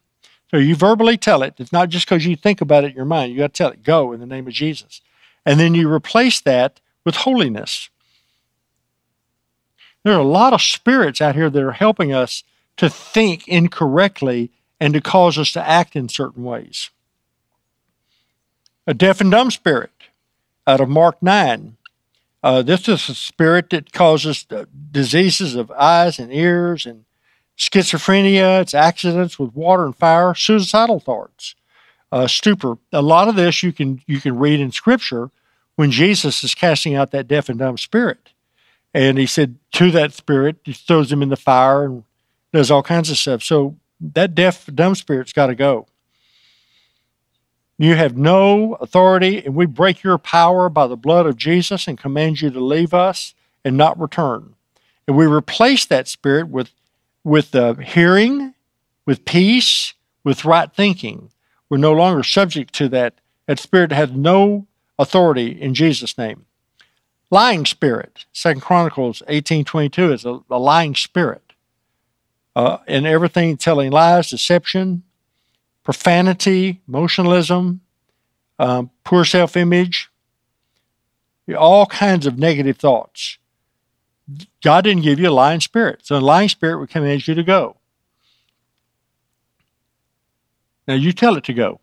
So 0.49 0.57
you 0.57 0.75
verbally 0.75 1.17
tell 1.17 1.43
it. 1.43 1.55
It's 1.57 1.73
not 1.73 1.89
just 1.89 2.05
because 2.05 2.25
you 2.25 2.35
think 2.35 2.61
about 2.61 2.83
it 2.83 2.91
in 2.91 2.95
your 2.95 3.05
mind. 3.05 3.31
You 3.31 3.39
got 3.39 3.53
to 3.53 3.57
tell 3.57 3.71
it, 3.71 3.83
go 3.83 4.13
in 4.13 4.19
the 4.19 4.25
name 4.25 4.47
of 4.47 4.53
Jesus. 4.53 5.01
And 5.45 5.59
then 5.59 5.75
you 5.75 5.91
replace 5.91 6.39
that 6.41 6.79
with 7.05 7.15
holiness. 7.15 7.89
There 10.03 10.13
are 10.13 10.19
a 10.19 10.23
lot 10.23 10.53
of 10.53 10.61
spirits 10.61 11.21
out 11.21 11.35
here 11.35 11.49
that 11.49 11.63
are 11.63 11.73
helping 11.73 12.13
us 12.13 12.43
to 12.77 12.89
think 12.89 13.47
incorrectly 13.47 14.51
and 14.79 14.93
to 14.93 15.01
cause 15.01 15.37
us 15.37 15.51
to 15.53 15.67
act 15.67 15.95
in 15.95 16.07
certain 16.07 16.43
ways. 16.43 16.91
A 18.85 18.93
deaf 18.93 19.19
and 19.19 19.31
dumb 19.31 19.51
spirit 19.51 19.91
out 20.65 20.79
of 20.79 20.87
Mark 20.87 21.21
9. 21.21 21.75
Uh, 22.43 22.61
this 22.61 22.87
is 22.87 23.09
a 23.09 23.15
spirit 23.15 23.69
that 23.71 23.91
causes 23.91 24.45
diseases 24.91 25.55
of 25.55 25.71
eyes 25.71 26.19
and 26.19 26.31
ears 26.31 26.85
and 26.85 27.03
schizophrenia, 27.57 28.61
it's 28.61 28.73
accidents 28.73 29.39
with 29.39 29.55
water 29.55 29.85
and 29.85 29.95
fire, 29.95 30.35
suicidal 30.35 30.99
thoughts, 30.99 31.55
uh, 32.11 32.27
stupor. 32.27 32.77
A 32.93 33.01
lot 33.01 33.27
of 33.27 33.35
this 33.35 33.63
you 33.63 33.73
can 33.73 34.01
you 34.05 34.21
can 34.21 34.37
read 34.37 34.59
in 34.59 34.71
Scripture 34.71 35.31
when 35.75 35.91
Jesus 35.91 36.43
is 36.43 36.55
casting 36.55 36.95
out 36.95 37.11
that 37.11 37.27
deaf 37.27 37.49
and 37.49 37.59
dumb 37.59 37.77
spirit, 37.77 38.29
and 38.93 39.17
he 39.17 39.25
said 39.25 39.55
to 39.73 39.91
that 39.91 40.13
spirit, 40.13 40.57
he 40.63 40.73
throws 40.73 41.11
him 41.11 41.21
in 41.21 41.29
the 41.29 41.35
fire 41.35 41.85
and 41.85 42.03
does 42.53 42.71
all 42.71 42.83
kinds 42.83 43.09
of 43.09 43.17
stuff. 43.17 43.43
So 43.43 43.75
that 43.99 44.35
deaf 44.35 44.65
dumb 44.73 44.95
spirit's 44.95 45.33
got 45.33 45.47
to 45.47 45.55
go. 45.55 45.87
You 47.79 47.95
have 47.95 48.17
no 48.17 48.73
authority, 48.75 49.45
and 49.45 49.53
we 49.53 49.67
break 49.67 50.01
your 50.01 50.17
power 50.17 50.67
by 50.67 50.87
the 50.87 50.95
blood 50.95 51.27
of 51.27 51.37
Jesus 51.37 51.87
and 51.87 51.97
command 51.97 52.41
you 52.41 52.49
to 52.49 52.59
leave 52.59 52.93
us 52.93 53.35
and 53.63 53.77
not 53.77 53.99
return. 53.99 54.55
And 55.07 55.15
we 55.15 55.27
replace 55.27 55.85
that 55.85 56.07
spirit 56.07 56.47
with 56.49 56.71
with 57.23 57.55
uh, 57.55 57.75
hearing, 57.75 58.53
with 59.05 59.25
peace, 59.25 59.93
with 60.23 60.45
right 60.45 60.71
thinking. 60.73 61.31
We're 61.69 61.77
no 61.77 61.93
longer 61.93 62.23
subject 62.23 62.73
to 62.75 62.89
that. 62.89 63.15
That 63.45 63.59
spirit 63.59 63.91
has 63.91 64.11
no 64.11 64.67
authority 64.99 65.59
in 65.61 65.73
Jesus' 65.73 66.17
name. 66.17 66.45
Lying 67.29 67.65
spirit, 67.65 68.25
Second 68.31 68.61
Chronicles 68.61 69.21
18.22 69.27 70.13
is 70.13 70.25
a, 70.25 70.39
a 70.49 70.59
lying 70.59 70.95
spirit. 70.95 71.53
Uh, 72.55 72.77
everything 72.87 73.57
telling 73.57 73.91
lies, 73.91 74.29
deception, 74.29 75.03
profanity, 75.83 76.81
emotionalism, 76.87 77.81
um, 78.59 78.89
poor 79.03 79.23
self-image, 79.23 80.09
all 81.57 81.85
kinds 81.85 82.25
of 82.25 82.39
negative 82.39 82.77
thoughts. 82.77 83.37
God 84.63 84.83
didn't 84.83 85.03
give 85.03 85.19
you 85.19 85.29
a 85.29 85.31
lying 85.31 85.61
spirit. 85.61 86.05
So 86.05 86.17
a 86.17 86.19
lying 86.19 86.49
spirit 86.49 86.79
would 86.79 86.89
command 86.89 87.27
you 87.27 87.35
to 87.35 87.43
go. 87.43 87.77
Now 90.87 90.95
you 90.95 91.13
tell 91.13 91.37
it 91.37 91.43
to 91.45 91.53
go. 91.53 91.79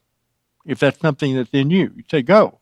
If 0.67 0.79
that's 0.79 0.99
something 0.99 1.35
that's 1.35 1.51
in 1.51 1.71
you, 1.71 1.93
you 1.97 2.05
say, 2.11 2.23
go. 2.23 2.59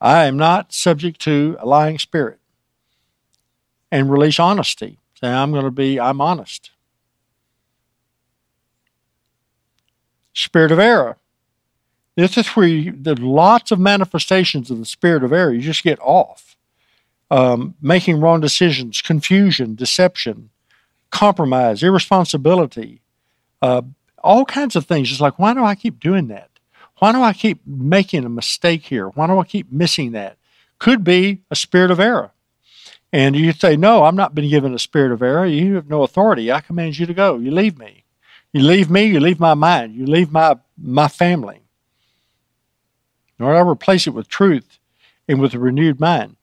I 0.00 0.24
am 0.24 0.36
not 0.36 0.72
subject 0.72 1.20
to 1.22 1.56
a 1.60 1.66
lying 1.66 1.98
spirit. 1.98 2.38
And 3.90 4.10
release 4.10 4.38
honesty. 4.38 4.98
Say, 5.14 5.28
I'm 5.28 5.52
going 5.52 5.64
to 5.64 5.70
be, 5.70 5.98
I'm 5.98 6.20
honest. 6.20 6.70
Spirit 10.34 10.70
of 10.70 10.78
error. 10.78 11.16
This 12.16 12.36
is 12.36 12.48
where 12.48 12.66
you, 12.66 12.94
there's 12.96 13.20
lots 13.20 13.70
of 13.70 13.78
manifestations 13.78 14.70
of 14.70 14.78
the 14.78 14.84
spirit 14.84 15.24
of 15.24 15.32
error. 15.32 15.52
You 15.52 15.60
just 15.60 15.84
get 15.84 16.00
off 16.00 16.56
um, 17.30 17.74
making 17.80 18.20
wrong 18.20 18.40
decisions, 18.40 19.02
confusion, 19.02 19.74
deception, 19.74 20.50
compromise, 21.10 21.82
irresponsibility, 21.82 23.00
uh, 23.62 23.82
all 24.22 24.44
kinds 24.44 24.76
of 24.76 24.86
things. 24.86 25.10
It's 25.10 25.20
like, 25.20 25.38
why 25.38 25.54
do 25.54 25.64
I 25.64 25.74
keep 25.74 26.00
doing 26.00 26.28
that? 26.28 26.50
Why 26.98 27.12
do 27.12 27.22
I 27.22 27.32
keep 27.32 27.60
making 27.66 28.24
a 28.24 28.28
mistake 28.28 28.82
here? 28.82 29.08
Why 29.08 29.26
do 29.26 29.38
I 29.38 29.44
keep 29.44 29.70
missing 29.70 30.12
that? 30.12 30.36
Could 30.78 31.04
be 31.04 31.42
a 31.50 31.56
spirit 31.56 31.90
of 31.90 32.00
error. 32.00 32.32
And 33.12 33.36
you 33.36 33.52
say, 33.52 33.76
No, 33.76 34.04
I'm 34.04 34.16
not 34.16 34.34
been 34.34 34.48
given 34.48 34.74
a 34.74 34.78
spirit 34.78 35.12
of 35.12 35.22
error. 35.22 35.46
You 35.46 35.76
have 35.76 35.88
no 35.88 36.02
authority. 36.02 36.52
I 36.52 36.60
command 36.60 36.98
you 36.98 37.06
to 37.06 37.14
go. 37.14 37.38
You 37.38 37.50
leave 37.50 37.78
me. 37.78 38.04
You 38.52 38.62
leave 38.62 38.90
me, 38.90 39.04
you 39.04 39.20
leave 39.20 39.40
my 39.40 39.54
mind, 39.54 39.94
you 39.94 40.06
leave 40.06 40.32
my 40.32 40.56
my 40.76 41.08
family. 41.08 41.60
Or 43.38 43.54
I 43.54 43.60
replace 43.60 44.06
it 44.06 44.14
with 44.14 44.28
truth 44.28 44.78
and 45.28 45.40
with 45.40 45.54
a 45.54 45.58
renewed 45.58 46.00
mind. 46.00 46.36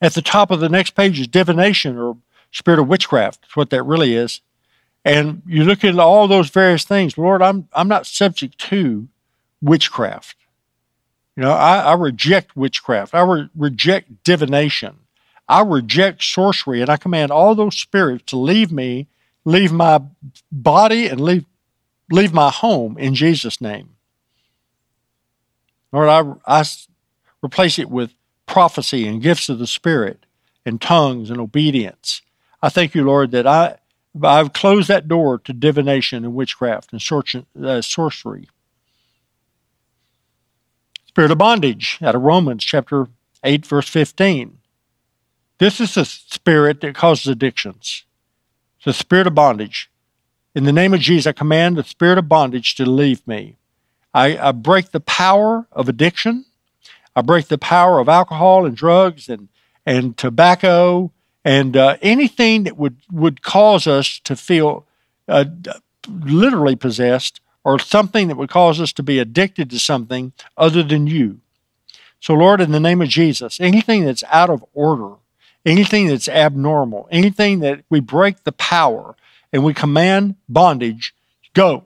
At 0.00 0.14
the 0.14 0.22
top 0.22 0.50
of 0.50 0.60
the 0.60 0.68
next 0.68 0.90
page 0.90 1.18
is 1.18 1.26
divination 1.26 1.96
or 1.96 2.16
spirit 2.50 2.80
of 2.80 2.88
witchcraft. 2.88 3.42
That's 3.42 3.56
what 3.56 3.70
that 3.70 3.82
really 3.82 4.14
is. 4.14 4.40
And 5.04 5.42
you 5.46 5.64
look 5.64 5.84
at 5.84 5.98
all 5.98 6.26
those 6.26 6.50
various 6.50 6.84
things. 6.84 7.16
Lord, 7.16 7.40
I'm 7.40 7.68
I'm 7.72 7.88
not 7.88 8.06
subject 8.06 8.58
to 8.70 9.08
witchcraft. 9.62 10.36
You 11.36 11.44
know, 11.44 11.52
I, 11.52 11.78
I 11.78 11.94
reject 11.94 12.56
witchcraft. 12.56 13.14
I 13.14 13.20
re- 13.20 13.48
reject 13.54 14.24
divination. 14.24 14.96
I 15.48 15.60
reject 15.62 16.24
sorcery, 16.24 16.80
and 16.80 16.90
I 16.90 16.96
command 16.96 17.30
all 17.30 17.54
those 17.54 17.78
spirits 17.78 18.24
to 18.26 18.36
leave 18.36 18.72
me, 18.72 19.06
leave 19.44 19.70
my 19.70 20.00
body, 20.50 21.06
and 21.06 21.20
leave 21.20 21.44
leave 22.10 22.32
my 22.32 22.50
home 22.50 22.98
in 22.98 23.14
Jesus' 23.14 23.60
name. 23.60 23.90
Lord, 25.92 26.08
I, 26.08 26.60
I 26.60 26.64
replace 27.42 27.78
it 27.78 27.90
with 27.90 28.12
prophecy 28.46 29.06
and 29.06 29.22
gifts 29.22 29.48
of 29.48 29.58
the 29.58 29.66
Spirit 29.66 30.24
and 30.64 30.80
tongues 30.80 31.30
and 31.30 31.40
obedience. 31.40 32.22
I 32.62 32.68
thank 32.68 32.94
you, 32.94 33.04
Lord, 33.04 33.30
that 33.32 33.46
I 33.46 33.76
I've 34.22 34.52
closed 34.52 34.88
that 34.88 35.08
door 35.08 35.38
to 35.40 35.52
divination 35.52 36.24
and 36.24 36.34
witchcraft 36.34 36.92
and 36.92 37.46
uh, 37.62 37.82
sorcery. 37.82 38.48
Spirit 41.06 41.30
of 41.30 41.38
bondage 41.38 41.98
out 42.02 42.14
of 42.14 42.22
Romans 42.22 42.64
chapter 42.64 43.08
8, 43.44 43.66
verse 43.66 43.88
15. 43.88 44.58
This 45.58 45.80
is 45.80 45.94
the 45.94 46.04
spirit 46.04 46.80
that 46.80 46.94
causes 46.94 47.26
addictions. 47.26 48.04
It's 48.76 48.84
the 48.86 48.92
spirit 48.92 49.26
of 49.26 49.34
bondage. 49.34 49.90
In 50.54 50.64
the 50.64 50.72
name 50.72 50.94
of 50.94 51.00
Jesus, 51.00 51.26
I 51.26 51.32
command 51.32 51.76
the 51.76 51.84
spirit 51.84 52.18
of 52.18 52.28
bondage 52.28 52.74
to 52.76 52.86
leave 52.86 53.26
me. 53.26 53.56
I, 54.14 54.38
I 54.38 54.52
break 54.52 54.90
the 54.92 55.00
power 55.00 55.66
of 55.72 55.88
addiction. 55.88 56.45
I 57.16 57.22
break 57.22 57.48
the 57.48 57.58
power 57.58 57.98
of 57.98 58.10
alcohol 58.10 58.66
and 58.66 58.76
drugs 58.76 59.28
and, 59.30 59.48
and 59.86 60.16
tobacco 60.16 61.10
and 61.46 61.76
uh, 61.76 61.96
anything 62.02 62.64
that 62.64 62.76
would, 62.76 62.98
would 63.10 63.40
cause 63.40 63.86
us 63.86 64.20
to 64.24 64.36
feel 64.36 64.86
uh, 65.26 65.46
literally 66.08 66.76
possessed 66.76 67.40
or 67.64 67.78
something 67.78 68.28
that 68.28 68.36
would 68.36 68.50
cause 68.50 68.80
us 68.80 68.92
to 68.92 69.02
be 69.02 69.18
addicted 69.18 69.70
to 69.70 69.78
something 69.78 70.32
other 70.56 70.82
than 70.82 71.06
you. 71.06 71.40
So, 72.20 72.34
Lord, 72.34 72.60
in 72.60 72.72
the 72.72 72.80
name 72.80 73.00
of 73.00 73.08
Jesus, 73.08 73.60
anything 73.60 74.04
that's 74.04 74.24
out 74.30 74.50
of 74.50 74.64
order, 74.74 75.14
anything 75.64 76.08
that's 76.08 76.28
abnormal, 76.28 77.08
anything 77.10 77.60
that 77.60 77.84
we 77.88 78.00
break 78.00 78.44
the 78.44 78.52
power 78.52 79.16
and 79.52 79.64
we 79.64 79.72
command 79.72 80.36
bondage, 80.48 81.14
go. 81.54 81.84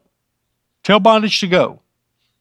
Tell 0.82 1.00
bondage 1.00 1.38
to 1.40 1.46
go. 1.46 1.80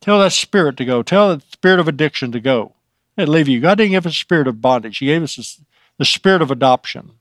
Tell 0.02 0.20
that 0.20 0.32
spirit 0.32 0.78
to 0.78 0.86
go. 0.86 1.04
Tell 1.04 1.30
that 1.30 1.52
spirit 1.52 1.80
of 1.80 1.88
addiction 1.88 2.32
to 2.32 2.40
go. 2.40 2.74
It 3.20 3.28
leave 3.28 3.50
you. 3.50 3.60
God 3.60 3.78
didn't 3.78 3.92
give 3.92 4.06
us 4.06 4.14
a 4.14 4.18
spirit 4.18 4.48
of 4.48 4.62
bondage. 4.62 5.00
He 5.00 5.08
gave 5.08 5.24
us 5.24 5.60
the 5.98 6.06
spirit 6.06 6.42
of 6.42 6.52
adoption. 6.52 7.12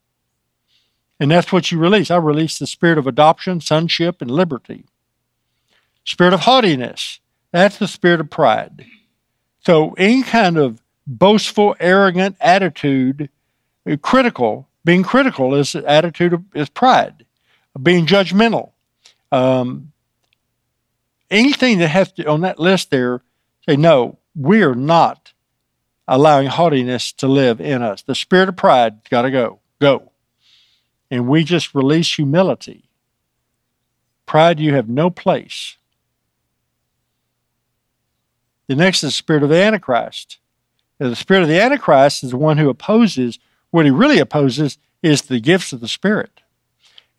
And 1.19 1.31
that's 1.31 1.53
what 1.53 1.73
you 1.73 1.79
release. 1.79 2.11
I 2.11 2.17
release 2.17 2.59
the 2.59 2.67
spirit 2.67 2.99
of 2.99 3.07
adoption, 3.07 3.61
sonship, 3.61 4.23
and 4.23 4.31
liberty. 4.31 4.85
Spirit 6.05 6.33
of 6.33 6.41
haughtiness. 6.41 7.19
That's 7.51 7.79
the 7.79 7.89
spirit 7.89 8.21
of 8.21 8.31
pride. 8.31 8.87
So 9.65 9.95
any 9.95 10.23
kind 10.23 10.57
of 10.57 10.81
boastful, 11.07 11.75
arrogant 11.81 12.37
attitude, 12.41 13.31
uh, 13.91 13.97
critical, 14.01 14.69
being 14.85 15.03
critical 15.03 15.55
is 15.55 15.75
attitude 15.75 16.33
of, 16.33 16.45
is 16.55 16.69
pride. 16.69 17.27
Being 17.83 18.07
judgmental. 18.07 18.71
Um, 19.33 19.93
anything 21.31 21.79
that 21.79 21.89
has 21.89 22.13
to 22.13 22.27
on 22.27 22.43
that 22.43 22.61
list 22.61 22.91
there, 22.91 23.23
say 23.69 23.77
no, 23.77 24.19
we 24.37 24.63
are 24.63 24.75
not 24.75 25.33
allowing 26.09 26.49
haughtiness 26.49 27.13
to 27.13 27.29
live 27.29 27.61
in 27.61 27.83
us. 27.83 28.03
The 28.03 28.15
spirit 28.15 28.49
of 28.49 28.57
pride 28.57 29.09
got 29.11 29.23
to 29.23 29.31
go. 29.31 29.61
Go. 29.79 30.11
And 31.11 31.29
we 31.29 31.45
just 31.45 31.75
release 31.75 32.17
humility. 32.17 32.89
Pride, 34.27 34.59
you 34.59 34.75
have 34.75 34.89
no 34.89 35.11
place. 35.11 35.77
The 38.67 38.77
next 38.77 39.03
is 39.05 39.11
the 39.11 39.17
spirit 39.17 39.43
of 39.43 39.49
the 39.49 39.63
Antichrist. 39.63 40.39
Now, 40.99 41.09
the 41.09 41.17
spirit 41.17 41.43
of 41.43 41.49
the 41.49 41.61
Antichrist 41.61 42.25
is 42.25 42.31
the 42.31 42.37
one 42.37 42.59
who 42.59 42.69
opposes, 42.69 43.39
what 43.71 43.85
he 43.85 43.91
really 43.91 44.19
opposes 44.19 44.79
is 45.03 45.23
the 45.23 45.41
gifts 45.41 45.73
of 45.73 45.81
the 45.81 45.89
Spirit. 45.89 46.41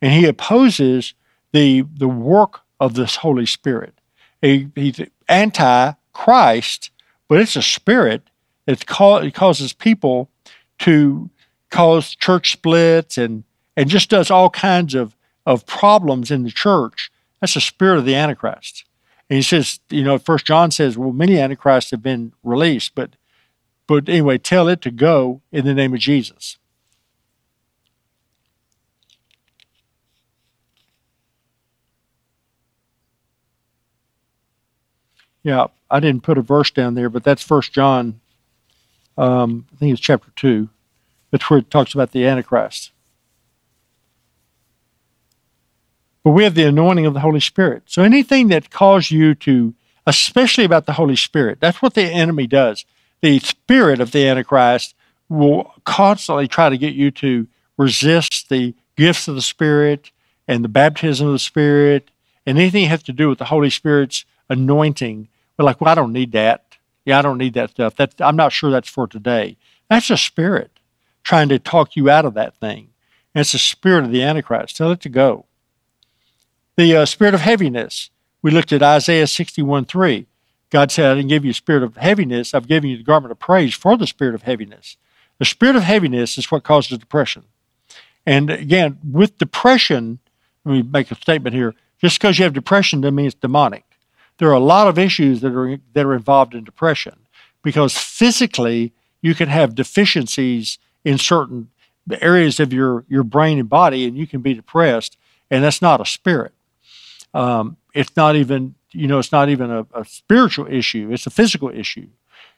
And 0.02 0.12
he 0.12 0.26
opposes 0.26 1.14
the, 1.52 1.82
the 1.82 2.08
work 2.08 2.60
of 2.78 2.94
this 2.94 3.16
Holy 3.16 3.46
Spirit. 3.46 3.94
He, 4.40 4.68
he's 4.74 5.00
anti 5.28 5.92
Christ, 6.12 6.90
but 7.28 7.40
it's 7.40 7.56
a 7.56 7.62
spirit 7.62 8.29
it, 8.72 8.84
it 9.24 9.34
causes 9.34 9.72
people 9.72 10.28
to 10.80 11.30
cause 11.70 12.14
church 12.14 12.52
splits 12.52 13.16
and, 13.18 13.44
and 13.76 13.88
just 13.88 14.10
does 14.10 14.30
all 14.30 14.50
kinds 14.50 14.94
of, 14.94 15.16
of 15.46 15.66
problems 15.66 16.30
in 16.30 16.42
the 16.42 16.50
church. 16.50 17.10
That's 17.40 17.54
the 17.54 17.60
spirit 17.60 17.98
of 17.98 18.04
the 18.04 18.14
Antichrist. 18.14 18.84
And 19.28 19.36
he 19.36 19.42
says, 19.42 19.80
you 19.90 20.02
know, 20.02 20.18
First 20.18 20.46
John 20.46 20.70
says, 20.70 20.98
well, 20.98 21.12
many 21.12 21.38
Antichrists 21.38 21.92
have 21.92 22.02
been 22.02 22.32
released, 22.42 22.94
but 22.94 23.10
but 23.86 24.08
anyway, 24.08 24.38
tell 24.38 24.68
it 24.68 24.82
to 24.82 24.92
go 24.92 25.42
in 25.50 25.64
the 25.64 25.74
name 25.74 25.92
of 25.92 25.98
Jesus. 25.98 26.58
Yeah, 35.42 35.66
I 35.90 35.98
didn't 35.98 36.22
put 36.22 36.38
a 36.38 36.42
verse 36.42 36.70
down 36.70 36.94
there, 36.94 37.08
but 37.08 37.24
that's 37.24 37.42
First 37.42 37.72
John 37.72 38.20
um, 39.20 39.66
I 39.72 39.76
think 39.76 39.92
it's 39.92 40.00
chapter 40.00 40.30
2. 40.36 40.68
That's 41.30 41.48
where 41.50 41.58
it 41.58 41.70
talks 41.70 41.92
about 41.92 42.12
the 42.12 42.26
Antichrist. 42.26 42.90
But 46.24 46.30
we 46.30 46.44
have 46.44 46.54
the 46.54 46.64
anointing 46.64 47.06
of 47.06 47.14
the 47.14 47.20
Holy 47.20 47.40
Spirit. 47.40 47.84
So 47.86 48.02
anything 48.02 48.48
that 48.48 48.70
calls 48.70 49.10
you 49.10 49.34
to, 49.36 49.74
especially 50.06 50.64
about 50.64 50.86
the 50.86 50.94
Holy 50.94 51.16
Spirit, 51.16 51.58
that's 51.60 51.82
what 51.82 51.94
the 51.94 52.02
enemy 52.02 52.46
does. 52.46 52.86
The 53.20 53.38
spirit 53.40 54.00
of 54.00 54.12
the 54.12 54.26
Antichrist 54.26 54.94
will 55.28 55.74
constantly 55.84 56.48
try 56.48 56.70
to 56.70 56.78
get 56.78 56.94
you 56.94 57.10
to 57.12 57.46
resist 57.76 58.48
the 58.48 58.74
gifts 58.96 59.28
of 59.28 59.34
the 59.34 59.42
Spirit 59.42 60.10
and 60.48 60.64
the 60.64 60.68
baptism 60.68 61.26
of 61.26 61.34
the 61.34 61.38
Spirit 61.38 62.10
and 62.46 62.58
anything 62.58 62.84
that 62.84 62.90
has 62.90 63.02
to 63.04 63.12
do 63.12 63.28
with 63.28 63.38
the 63.38 63.44
Holy 63.46 63.70
Spirit's 63.70 64.24
anointing. 64.48 65.28
We're 65.58 65.66
like, 65.66 65.80
well, 65.80 65.92
I 65.92 65.94
don't 65.94 66.12
need 66.12 66.32
that. 66.32 66.69
Yeah, 67.04 67.18
I 67.18 67.22
don't 67.22 67.38
need 67.38 67.54
that 67.54 67.70
stuff. 67.70 67.96
That 67.96 68.14
I'm 68.20 68.36
not 68.36 68.52
sure 68.52 68.70
that's 68.70 68.88
for 68.88 69.06
today. 69.06 69.56
That's 69.88 70.10
a 70.10 70.16
spirit 70.16 70.78
trying 71.22 71.48
to 71.48 71.58
talk 71.58 71.96
you 71.96 72.10
out 72.10 72.24
of 72.24 72.34
that 72.34 72.56
thing. 72.56 72.90
And 73.34 73.40
it's 73.40 73.52
the 73.52 73.58
spirit 73.58 74.04
of 74.04 74.10
the 74.10 74.22
Antichrist. 74.22 74.76
Tell 74.76 74.90
it 74.90 75.00
to 75.00 75.08
go. 75.08 75.46
The 76.76 76.96
uh, 76.96 77.06
spirit 77.06 77.34
of 77.34 77.40
heaviness. 77.40 78.10
We 78.42 78.50
looked 78.50 78.72
at 78.72 78.82
Isaiah 78.82 79.26
61 79.26 79.84
3. 79.84 80.26
God 80.70 80.90
said, 80.90 81.10
I 81.10 81.14
didn't 81.16 81.28
give 81.28 81.44
you 81.44 81.50
a 81.50 81.54
spirit 81.54 81.82
of 81.82 81.96
heaviness. 81.96 82.54
I've 82.54 82.68
given 82.68 82.90
you 82.90 82.96
the 82.96 83.02
garment 83.02 83.32
of 83.32 83.38
praise 83.38 83.74
for 83.74 83.96
the 83.96 84.06
spirit 84.06 84.34
of 84.34 84.42
heaviness. 84.42 84.96
The 85.38 85.44
spirit 85.44 85.76
of 85.76 85.82
heaviness 85.82 86.38
is 86.38 86.50
what 86.50 86.62
causes 86.62 86.96
depression. 86.98 87.44
And 88.24 88.50
again, 88.50 88.98
with 89.02 89.38
depression, 89.38 90.20
let 90.64 90.72
me 90.72 90.82
make 90.82 91.10
a 91.10 91.16
statement 91.16 91.54
here. 91.54 91.74
Just 92.00 92.20
because 92.20 92.38
you 92.38 92.44
have 92.44 92.52
depression 92.52 93.00
doesn't 93.00 93.14
mean 93.14 93.26
it's 93.26 93.34
demonic 93.34 93.84
there 94.40 94.48
are 94.48 94.54
a 94.54 94.58
lot 94.58 94.88
of 94.88 94.98
issues 94.98 95.42
that 95.42 95.54
are 95.54 95.78
that 95.92 96.06
are 96.06 96.14
involved 96.14 96.54
in 96.54 96.64
depression 96.64 97.14
because 97.62 97.96
physically 97.96 98.92
you 99.20 99.34
can 99.34 99.50
have 99.50 99.74
deficiencies 99.74 100.78
in 101.04 101.18
certain 101.18 101.68
areas 102.22 102.58
of 102.58 102.72
your 102.72 103.04
your 103.06 103.22
brain 103.22 103.58
and 103.58 103.68
body, 103.68 104.06
and 104.06 104.16
you 104.16 104.26
can 104.26 104.40
be 104.40 104.54
depressed, 104.54 105.18
and 105.50 105.62
that's 105.62 105.82
not 105.82 106.00
a 106.00 106.06
spirit. 106.06 106.52
Um, 107.34 107.76
it's 107.94 108.16
not 108.16 108.34
even 108.34 108.74
you 108.92 109.06
know 109.06 109.18
it's 109.18 109.30
not 109.30 109.50
even 109.50 109.70
a, 109.70 109.86
a, 109.92 110.06
spiritual 110.06 110.66
issue; 110.68 111.10
it's 111.12 111.26
a 111.26 111.30
physical 111.30 111.68
issue. 111.68 112.08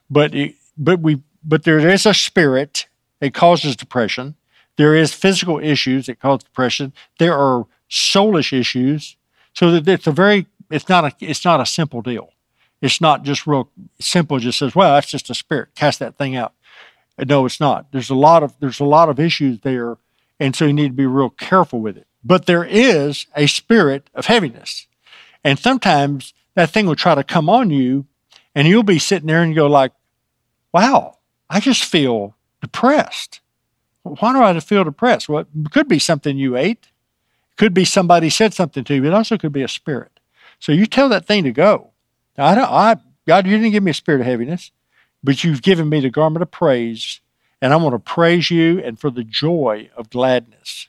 But 0.08 0.36
it, 0.36 0.54
but 0.78 1.00
we 1.00 1.20
but 1.42 1.64
there 1.64 1.80
is 1.88 2.06
a 2.06 2.14
spirit 2.14 2.86
that 3.18 3.34
causes 3.34 3.74
depression. 3.74 4.36
There 4.76 4.94
is 4.94 5.12
physical 5.12 5.58
issues 5.58 6.06
that 6.06 6.20
cause 6.20 6.44
depression. 6.44 6.92
There 7.18 7.36
are 7.36 7.66
soulish 7.90 8.56
issues. 8.56 9.16
So 9.54 9.70
that 9.72 9.86
it's 9.86 10.06
a 10.06 10.12
very 10.12 10.46
it's 10.72 10.88
not 10.88 11.04
a 11.04 11.12
it's 11.20 11.44
not 11.44 11.60
a 11.60 11.66
simple 11.66 12.02
deal. 12.02 12.32
It's 12.80 13.00
not 13.00 13.22
just 13.22 13.46
real 13.46 13.70
simple. 14.00 14.38
Just 14.38 14.58
says, 14.58 14.74
well, 14.74 14.94
that's 14.94 15.10
just 15.10 15.30
a 15.30 15.34
spirit. 15.34 15.68
Cast 15.74 16.00
that 16.00 16.16
thing 16.16 16.34
out. 16.34 16.52
No, 17.18 17.46
it's 17.46 17.60
not. 17.60 17.92
There's 17.92 18.10
a 18.10 18.14
lot 18.14 18.42
of 18.42 18.54
there's 18.58 18.80
a 18.80 18.84
lot 18.84 19.08
of 19.08 19.20
issues 19.20 19.60
there, 19.60 19.98
and 20.40 20.56
so 20.56 20.66
you 20.66 20.72
need 20.72 20.88
to 20.88 20.94
be 20.94 21.06
real 21.06 21.30
careful 21.30 21.80
with 21.80 21.96
it. 21.96 22.06
But 22.24 22.46
there 22.46 22.64
is 22.64 23.26
a 23.36 23.46
spirit 23.46 24.08
of 24.14 24.26
heaviness, 24.26 24.86
and 25.44 25.58
sometimes 25.58 26.34
that 26.54 26.70
thing 26.70 26.86
will 26.86 26.96
try 26.96 27.14
to 27.14 27.24
come 27.24 27.48
on 27.48 27.70
you, 27.70 28.06
and 28.54 28.66
you'll 28.66 28.82
be 28.82 28.98
sitting 28.98 29.28
there 29.28 29.42
and 29.42 29.52
you 29.52 29.56
go 29.56 29.66
like, 29.66 29.92
"Wow, 30.72 31.18
I 31.48 31.60
just 31.60 31.84
feel 31.84 32.34
depressed." 32.60 33.40
Why 34.02 34.32
do 34.32 34.42
I 34.42 34.58
feel 34.58 34.82
depressed? 34.82 35.28
Well, 35.28 35.40
it 35.40 35.70
could 35.70 35.86
be 35.86 36.00
something 36.00 36.36
you 36.36 36.56
ate. 36.56 36.88
It 37.52 37.56
could 37.56 37.72
be 37.72 37.84
somebody 37.84 38.30
said 38.30 38.52
something 38.52 38.82
to 38.84 38.94
you. 38.96 39.04
It 39.04 39.14
also 39.14 39.38
could 39.38 39.52
be 39.52 39.62
a 39.62 39.68
spirit. 39.68 40.18
So 40.62 40.70
you 40.70 40.86
tell 40.86 41.08
that 41.08 41.26
thing 41.26 41.42
to 41.42 41.50
go. 41.50 41.90
Now, 42.38 42.46
I 42.46 42.54
don't, 42.54 42.70
I, 42.70 42.96
God, 43.26 43.48
you 43.48 43.56
didn't 43.58 43.72
give 43.72 43.82
me 43.82 43.90
a 43.90 43.94
spirit 43.94 44.20
of 44.20 44.28
heaviness, 44.28 44.70
but 45.20 45.42
you've 45.42 45.60
given 45.60 45.88
me 45.88 45.98
the 45.98 46.08
garment 46.08 46.40
of 46.40 46.52
praise, 46.52 47.20
and 47.60 47.74
I'm 47.74 47.80
going 47.80 47.90
to 47.90 47.98
praise 47.98 48.48
you 48.48 48.78
and 48.78 48.96
for 48.96 49.10
the 49.10 49.24
joy 49.24 49.90
of 49.96 50.08
gladness. 50.08 50.86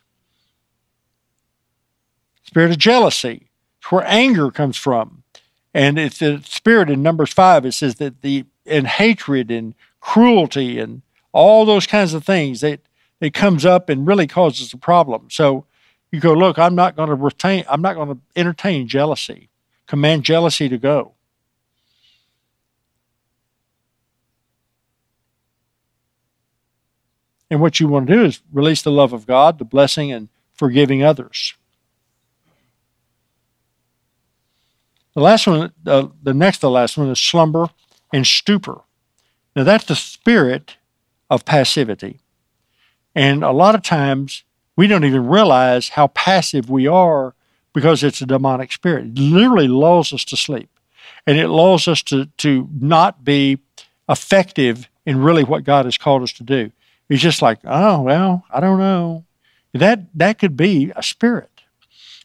Spirit 2.44 2.70
of 2.70 2.78
jealousy, 2.78 3.50
it's 3.80 3.90
where 3.90 4.04
anger 4.06 4.52
comes 4.52 4.76
from. 4.76 5.24
And 5.74 5.98
it's 5.98 6.20
the 6.20 6.40
spirit 6.44 6.88
in 6.88 7.02
Numbers 7.02 7.32
5, 7.32 7.66
it 7.66 7.72
says 7.72 7.96
that 7.96 8.22
the, 8.22 8.44
and 8.64 8.86
hatred 8.86 9.50
and 9.50 9.74
cruelty 10.00 10.78
and 10.78 11.02
all 11.32 11.64
those 11.64 11.88
kinds 11.88 12.14
of 12.14 12.22
things 12.24 12.60
that 12.60 12.78
it 13.20 13.34
comes 13.34 13.66
up 13.66 13.88
and 13.88 14.06
really 14.06 14.28
causes 14.28 14.72
a 14.72 14.78
problem. 14.78 15.30
So 15.30 15.66
you 16.12 16.20
go, 16.20 16.32
look, 16.32 16.60
I'm 16.60 16.76
not 16.76 16.94
going 16.94 17.08
to 17.08 17.16
retain, 17.16 17.64
I'm 17.68 17.82
not 17.82 17.96
going 17.96 18.10
to 18.10 18.20
entertain 18.36 18.86
jealousy. 18.86 19.48
Command 19.86 20.24
jealousy 20.24 20.68
to 20.68 20.78
go. 20.78 21.14
And 27.50 27.60
what 27.60 27.78
you 27.78 27.86
want 27.86 28.06
to 28.08 28.14
do 28.14 28.24
is 28.24 28.40
release 28.52 28.82
the 28.82 28.90
love 28.90 29.12
of 29.12 29.26
God, 29.26 29.58
the 29.58 29.64
blessing 29.64 30.10
and 30.10 30.28
forgiving 30.54 31.02
others. 31.02 31.54
The 35.14 35.20
last 35.20 35.46
one, 35.46 35.72
uh, 35.86 36.08
the 36.22 36.34
next 36.34 36.58
to 36.58 36.62
the 36.62 36.70
last 36.70 36.98
one 36.98 37.08
is 37.08 37.20
slumber 37.20 37.68
and 38.12 38.26
stupor. 38.26 38.80
Now, 39.54 39.62
that's 39.62 39.84
the 39.84 39.94
spirit 39.94 40.76
of 41.30 41.44
passivity. 41.44 42.18
And 43.14 43.44
a 43.44 43.52
lot 43.52 43.76
of 43.76 43.82
times 43.82 44.42
we 44.76 44.88
don't 44.88 45.04
even 45.04 45.28
realize 45.28 45.90
how 45.90 46.08
passive 46.08 46.68
we 46.68 46.88
are 46.88 47.34
because 47.74 48.02
it's 48.02 48.22
a 48.22 48.26
demonic 48.26 48.72
spirit. 48.72 49.06
It 49.06 49.18
literally 49.18 49.68
lulls 49.68 50.14
us 50.14 50.24
to 50.26 50.36
sleep 50.36 50.70
and 51.26 51.36
it 51.36 51.48
lulls 51.48 51.86
us 51.86 52.02
to, 52.04 52.26
to 52.38 52.68
not 52.80 53.24
be 53.24 53.58
effective 54.08 54.88
in 55.04 55.22
really 55.22 55.44
what 55.44 55.64
God 55.64 55.84
has 55.84 55.98
called 55.98 56.22
us 56.22 56.32
to 56.34 56.42
do. 56.42 56.70
It's 57.10 57.20
just 57.20 57.42
like, 57.42 57.58
oh, 57.64 58.00
well, 58.00 58.44
I 58.50 58.60
don't 58.60 58.78
know. 58.78 59.24
That, 59.74 60.06
that 60.14 60.38
could 60.38 60.56
be 60.56 60.92
a 60.96 61.02
spirit. 61.02 61.50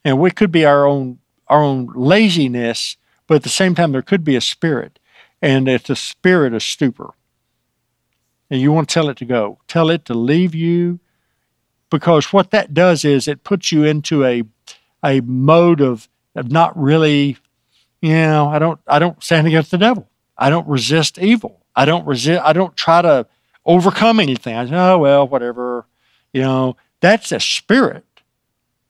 And 0.05 0.19
we 0.19 0.31
could 0.31 0.51
be 0.51 0.65
our 0.65 0.85
own, 0.85 1.19
our 1.47 1.61
own 1.61 1.91
laziness, 1.93 2.95
but 3.27 3.35
at 3.35 3.43
the 3.43 3.49
same 3.49 3.75
time, 3.75 3.91
there 3.91 4.01
could 4.01 4.23
be 4.23 4.35
a 4.35 4.41
spirit. 4.41 4.99
And 5.41 5.67
it's 5.67 5.89
a 5.89 5.95
spirit 5.95 6.53
of 6.53 6.63
stupor. 6.63 7.13
And 8.49 8.61
you 8.61 8.71
want 8.71 8.87
to 8.87 8.93
tell 8.93 9.09
it 9.09 9.17
to 9.17 9.25
go. 9.25 9.59
Tell 9.67 9.89
it 9.89 10.05
to 10.05 10.13
leave 10.13 10.55
you 10.55 10.99
because 11.89 12.31
what 12.31 12.51
that 12.51 12.73
does 12.73 13.03
is 13.03 13.27
it 13.27 13.43
puts 13.43 13.71
you 13.71 13.83
into 13.83 14.23
a 14.23 14.43
a 15.03 15.21
mode 15.21 15.81
of, 15.81 16.07
of 16.35 16.51
not 16.51 16.77
really, 16.77 17.37
you 18.01 18.13
know, 18.13 18.47
I 18.47 18.59
don't 18.59 18.79
I 18.87 18.99
don't 18.99 19.21
stand 19.23 19.47
against 19.47 19.71
the 19.71 19.77
devil. 19.77 20.07
I 20.37 20.49
don't 20.49 20.67
resist 20.67 21.17
evil. 21.17 21.61
I 21.75 21.85
don't 21.85 22.05
resist 22.05 22.41
I 22.43 22.53
don't 22.53 22.75
try 22.75 23.01
to 23.01 23.27
overcome 23.65 24.19
anything. 24.19 24.55
I 24.55 24.65
say, 24.65 24.75
oh 24.75 24.97
well, 24.97 25.27
whatever. 25.27 25.85
You 26.33 26.41
know, 26.41 26.77
that's 27.01 27.31
a 27.31 27.39
spirit. 27.39 28.05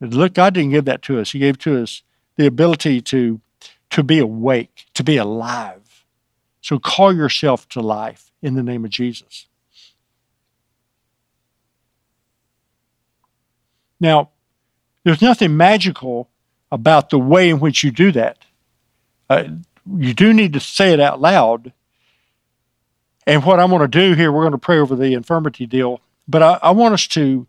Look, 0.02 0.34
God 0.34 0.54
didn't 0.54 0.72
give 0.72 0.86
that 0.86 1.02
to 1.04 1.20
us. 1.20 1.32
He 1.32 1.40
gave 1.40 1.58
to 1.60 1.82
us 1.82 2.04
the 2.38 2.46
ability 2.46 3.02
to 3.02 3.42
to 3.92 4.04
be 4.04 4.20
awake, 4.20 4.86
to 4.94 5.04
be 5.04 5.18
alive. 5.18 6.06
So 6.62 6.78
call 6.78 7.16
yourself 7.16 7.68
to 7.70 7.82
life 7.82 8.32
in 8.42 8.56
the 8.56 8.64
name 8.64 8.86
of 8.86 8.92
Jesus. 8.92 9.48
Now, 14.00 14.30
there's 15.04 15.22
nothing 15.22 15.56
magical 15.58 16.30
about 16.72 17.10
the 17.10 17.20
way 17.20 17.50
in 17.50 17.60
which 17.60 17.84
you 17.84 17.92
do 17.92 18.12
that. 18.12 18.38
Uh, 19.30 19.46
you 19.98 20.14
do 20.14 20.34
need 20.34 20.54
to 20.54 20.60
say 20.60 20.94
it 20.94 21.00
out 21.00 21.22
loud. 21.22 21.74
And 23.26 23.44
what 23.44 23.60
I'm 23.60 23.70
going 23.70 23.82
to 23.82 23.88
do 23.88 24.14
here, 24.14 24.32
we're 24.32 24.44
going 24.44 24.52
to 24.52 24.58
pray 24.58 24.80
over 24.80 24.96
the 24.96 25.14
infirmity 25.14 25.66
deal. 25.66 26.02
But 26.28 26.44
I, 26.44 26.60
I 26.62 26.72
want 26.72 26.94
us 26.94 27.08
to, 27.08 27.48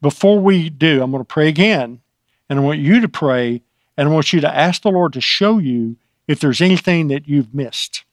before 0.00 0.40
we 0.40 0.70
do, 0.70 1.02
I'm 1.02 1.10
going 1.10 1.22
to 1.22 1.28
pray 1.28 1.48
again. 1.48 2.00
And 2.48 2.58
I 2.58 2.62
want 2.62 2.78
you 2.78 3.00
to 3.00 3.08
pray. 3.08 3.62
And 3.96 4.08
I 4.08 4.12
want 4.12 4.32
you 4.32 4.40
to 4.40 4.54
ask 4.54 4.82
the 4.82 4.90
Lord 4.90 5.12
to 5.14 5.20
show 5.20 5.58
you 5.58 5.96
if 6.26 6.40
there's 6.40 6.60
anything 6.60 7.08
that 7.08 7.26
you've 7.26 7.54
missed, 7.54 8.04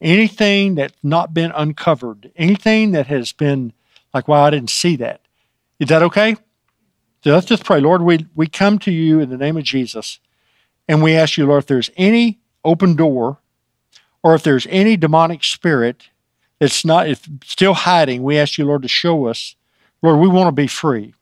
anything 0.00 0.74
that's 0.74 0.96
not 1.02 1.32
been 1.32 1.52
uncovered, 1.52 2.32
anything 2.36 2.92
that 2.92 3.06
has 3.06 3.32
been 3.32 3.72
like, 4.12 4.28
wow, 4.28 4.44
I 4.44 4.50
didn't 4.50 4.70
see 4.70 4.96
that. 4.96 5.20
Is 5.78 5.88
that 5.88 6.02
okay? 6.02 6.36
So 7.22 7.32
let's 7.32 7.46
just 7.46 7.64
pray. 7.64 7.80
Lord, 7.80 8.02
we, 8.02 8.26
we 8.34 8.46
come 8.46 8.78
to 8.80 8.90
you 8.90 9.20
in 9.20 9.28
the 9.28 9.36
name 9.36 9.56
of 9.56 9.64
Jesus 9.64 10.20
and 10.88 11.02
we 11.02 11.14
ask 11.14 11.36
you, 11.36 11.46
Lord, 11.46 11.64
if 11.64 11.66
there's 11.66 11.90
any 11.96 12.40
open 12.64 12.96
door 12.96 13.38
or 14.22 14.34
if 14.34 14.42
there's 14.42 14.66
any 14.70 14.96
demonic 14.96 15.44
spirit 15.44 16.08
that's 16.58 16.84
not 16.84 17.08
if 17.08 17.28
still 17.44 17.74
hiding, 17.74 18.22
we 18.22 18.38
ask 18.38 18.56
you, 18.56 18.64
Lord, 18.64 18.82
to 18.82 18.88
show 18.88 19.26
us. 19.26 19.54
Lord, 20.02 20.18
we 20.18 20.28
want 20.28 20.48
to 20.48 20.52
be 20.52 20.66
free. 20.66 21.14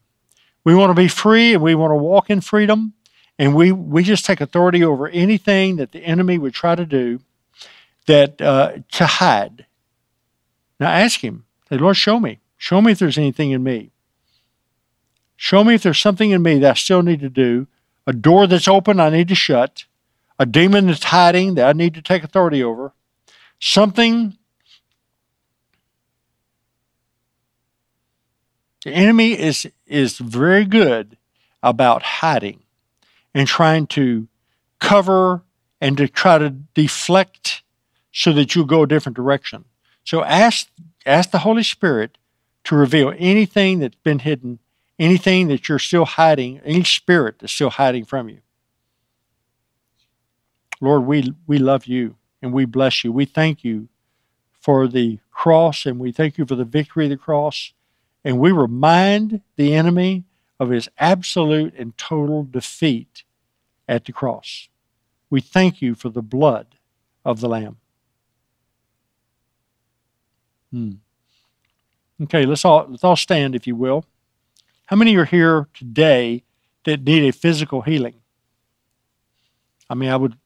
We 0.64 0.74
want 0.74 0.90
to 0.90 0.94
be 0.94 1.08
free 1.08 1.54
and 1.54 1.62
we 1.62 1.74
want 1.74 1.90
to 1.90 1.96
walk 1.96 2.30
in 2.30 2.40
freedom. 2.40 2.92
And 3.38 3.54
we, 3.54 3.72
we 3.72 4.02
just 4.02 4.24
take 4.24 4.40
authority 4.40 4.84
over 4.84 5.08
anything 5.08 5.76
that 5.76 5.92
the 5.92 6.00
enemy 6.00 6.38
would 6.38 6.54
try 6.54 6.74
to 6.74 6.84
do 6.84 7.20
that 8.06 8.40
uh, 8.40 8.78
to 8.92 9.06
hide. 9.06 9.66
Now 10.80 10.90
ask 10.90 11.20
him, 11.22 11.44
say, 11.68 11.76
Lord, 11.76 11.96
show 11.96 12.20
me. 12.20 12.40
Show 12.56 12.80
me 12.80 12.92
if 12.92 12.98
there's 12.98 13.18
anything 13.18 13.50
in 13.50 13.62
me. 13.62 13.92
Show 15.40 15.62
me 15.62 15.74
if 15.74 15.84
there's 15.84 16.00
something 16.00 16.32
in 16.32 16.42
me 16.42 16.58
that 16.58 16.70
I 16.72 16.74
still 16.74 17.00
need 17.00 17.20
to 17.20 17.30
do, 17.30 17.68
a 18.08 18.12
door 18.12 18.48
that's 18.48 18.66
open 18.66 18.98
I 18.98 19.08
need 19.08 19.28
to 19.28 19.36
shut, 19.36 19.84
a 20.36 20.44
demon 20.44 20.88
that's 20.88 21.04
hiding 21.04 21.54
that 21.54 21.68
I 21.68 21.72
need 21.72 21.94
to 21.94 22.02
take 22.02 22.24
authority 22.24 22.62
over, 22.62 22.92
something. 23.60 24.36
The 28.84 28.90
enemy 28.90 29.38
is, 29.38 29.70
is 29.86 30.18
very 30.18 30.64
good 30.64 31.16
about 31.62 32.02
hiding 32.02 32.64
and 33.32 33.46
trying 33.46 33.86
to 33.88 34.26
cover 34.80 35.44
and 35.80 35.96
to 35.98 36.08
try 36.08 36.38
to 36.38 36.50
deflect 36.50 37.62
so 38.10 38.32
that 38.32 38.56
you 38.56 38.66
go 38.66 38.82
a 38.82 38.88
different 38.88 39.14
direction. 39.14 39.66
So 40.02 40.24
ask, 40.24 40.68
ask 41.06 41.30
the 41.30 41.38
Holy 41.38 41.62
Spirit 41.62 42.18
to 42.64 42.74
reveal 42.74 43.14
anything 43.16 43.78
that's 43.78 43.94
been 44.02 44.18
hidden 44.18 44.58
anything 44.98 45.48
that 45.48 45.68
you're 45.68 45.78
still 45.78 46.04
hiding, 46.04 46.60
any 46.64 46.84
spirit 46.84 47.38
that's 47.38 47.52
still 47.52 47.70
hiding 47.70 48.04
from 48.04 48.28
you. 48.28 48.40
Lord, 50.80 51.04
we, 51.04 51.34
we 51.46 51.58
love 51.58 51.86
you 51.86 52.16
and 52.42 52.52
we 52.52 52.64
bless 52.64 53.04
you. 53.04 53.12
We 53.12 53.24
thank 53.24 53.64
you 53.64 53.88
for 54.52 54.86
the 54.86 55.18
cross 55.30 55.86
and 55.86 55.98
we 55.98 56.12
thank 56.12 56.38
you 56.38 56.46
for 56.46 56.54
the 56.54 56.64
victory 56.64 57.04
of 57.04 57.10
the 57.10 57.16
cross. 57.16 57.72
And 58.24 58.38
we 58.38 58.52
remind 58.52 59.42
the 59.56 59.74
enemy 59.74 60.24
of 60.60 60.70
his 60.70 60.88
absolute 60.98 61.74
and 61.76 61.96
total 61.96 62.44
defeat 62.44 63.24
at 63.88 64.04
the 64.04 64.12
cross. 64.12 64.68
We 65.30 65.40
thank 65.40 65.80
you 65.80 65.94
for 65.94 66.08
the 66.08 66.22
blood 66.22 66.66
of 67.24 67.40
the 67.40 67.48
Lamb. 67.48 67.76
Hmm. 70.72 70.92
Okay, 72.22 72.44
let's 72.44 72.64
all 72.64 72.86
let's 72.88 73.04
all 73.04 73.16
stand, 73.16 73.54
if 73.54 73.66
you 73.66 73.76
will. 73.76 74.04
How 74.88 74.96
many 74.96 75.14
are 75.16 75.26
here 75.26 75.68
today 75.74 76.44
that 76.84 77.04
need 77.04 77.28
a 77.28 77.32
physical 77.32 77.82
healing? 77.82 78.14
I 79.90 79.94
mean, 79.94 80.08
I 80.08 80.16
would, 80.16 80.38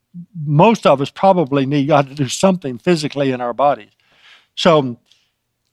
most 0.44 0.84
of 0.84 1.00
us 1.00 1.10
probably 1.10 1.64
need 1.64 1.86
God 1.86 2.08
to 2.08 2.14
do 2.14 2.28
something 2.28 2.76
physically 2.76 3.30
in 3.30 3.40
our 3.40 3.52
bodies. 3.52 3.90
So 4.56 4.78
I'm 4.78 4.98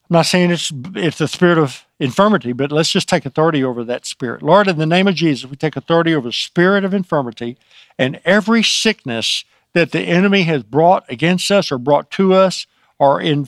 not 0.08 0.28
saying 0.28 0.52
it's, 0.52 0.72
it's 0.96 1.18
the 1.18 1.28
spirit 1.28 1.58
of 1.58 1.84
infirmity, 2.00 2.54
but 2.54 2.72
let's 2.72 2.92
just 2.92 3.10
take 3.10 3.26
authority 3.26 3.64
over 3.64 3.84
that 3.86 4.06
spirit. 4.06 4.44
Lord, 4.44 4.68
in 4.68 4.78
the 4.78 4.86
name 4.86 5.08
of 5.08 5.16
Jesus, 5.16 5.50
we 5.50 5.58
take 5.58 5.76
authority 5.76 6.14
over 6.14 6.28
the 6.28 6.34
spirit 6.34 6.86
of 6.86 6.94
infirmity 6.94 7.58
and 7.98 8.22
every 8.24 8.62
sickness 8.62 9.46
that 9.74 9.92
the 9.92 10.02
enemy 10.02 10.44
has 10.44 10.62
brought 10.62 11.12
against 11.12 11.50
us 11.50 11.72
or 11.72 11.80
brought 11.80 12.12
to 12.12 12.36
us 12.36 12.68
or 13.00 13.20
in 13.20 13.48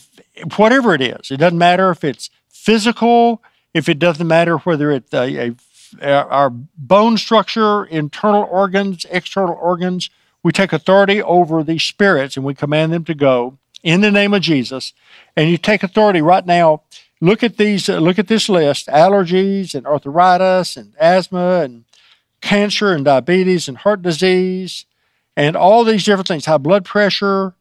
whatever 0.57 0.95
it 0.95 1.01
is. 1.01 1.29
It 1.29 1.37
doesn't 1.37 1.59
matter 1.59 1.91
if 1.91 2.03
it's 2.03 2.31
physical, 2.49 3.43
if 3.73 3.87
it 3.89 3.99
doesn't 3.99 4.27
matter 4.27 4.57
whether 4.57 4.91
it's 4.91 5.13
a, 5.13 5.53
a, 6.01 6.07
our 6.07 6.49
bone 6.49 7.17
structure, 7.17 7.85
internal 7.85 8.47
organs, 8.49 9.05
external 9.09 9.57
organs, 9.59 10.09
we 10.43 10.51
take 10.51 10.73
authority 10.73 11.21
over 11.21 11.63
these 11.63 11.83
spirits 11.83 12.35
and 12.35 12.45
we 12.45 12.53
command 12.53 12.91
them 12.91 13.05
to 13.05 13.13
go 13.13 13.57
in 13.83 14.01
the 14.01 14.11
name 14.11 14.33
of 14.33 14.41
Jesus. 14.41 14.93
And 15.35 15.49
you 15.49 15.57
take 15.57 15.83
authority 15.83 16.21
right 16.21 16.45
now. 16.45 16.81
Look 17.19 17.43
at 17.43 17.57
these. 17.57 17.87
Uh, 17.87 17.99
look 17.99 18.17
at 18.17 18.27
this 18.27 18.49
list: 18.49 18.87
allergies 18.87 19.75
and 19.75 19.85
arthritis 19.85 20.75
and 20.75 20.95
asthma 20.99 21.61
and 21.61 21.85
cancer 22.41 22.91
and 22.91 23.05
diabetes 23.05 23.67
and 23.67 23.77
heart 23.77 24.01
disease 24.01 24.85
and 25.37 25.55
all 25.55 25.83
these 25.83 26.03
different 26.03 26.27
things. 26.27 26.45
High 26.45 26.57
blood 26.57 26.83
pressure, 26.83 27.53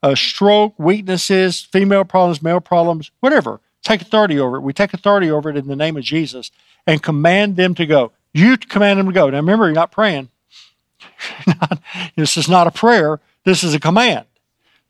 uh, 0.00 0.14
stroke, 0.14 0.78
weaknesses, 0.78 1.60
female 1.60 2.04
problems, 2.04 2.40
male 2.40 2.60
problems, 2.60 3.10
whatever 3.18 3.60
take 3.82 4.02
authority 4.02 4.38
over 4.38 4.56
it. 4.56 4.60
We 4.60 4.72
take 4.72 4.94
authority 4.94 5.30
over 5.30 5.50
it 5.50 5.56
in 5.56 5.66
the 5.66 5.76
name 5.76 5.96
of 5.96 6.04
Jesus 6.04 6.50
and 6.86 7.02
command 7.02 7.56
them 7.56 7.74
to 7.74 7.86
go. 7.86 8.12
You 8.32 8.56
command 8.56 8.98
them 8.98 9.06
to 9.06 9.12
go. 9.12 9.30
Now 9.30 9.38
remember, 9.38 9.66
you're 9.66 9.74
not 9.74 9.92
praying. 9.92 10.28
this 12.16 12.36
is 12.36 12.48
not 12.48 12.66
a 12.66 12.70
prayer. 12.70 13.20
This 13.44 13.64
is 13.64 13.74
a 13.74 13.80
command. 13.80 14.26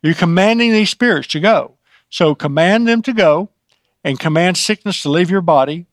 You're 0.02 0.14
commanding 0.14 0.72
these 0.72 0.90
spirits 0.90 1.28
to 1.28 1.40
go. 1.40 1.74
So 2.08 2.34
command 2.34 2.88
them 2.88 3.02
to 3.02 3.12
go 3.12 3.50
and 4.02 4.18
command 4.18 4.56
sickness 4.56 5.02
to 5.02 5.10
leave 5.10 5.30
your 5.30 5.42
body. 5.42 5.86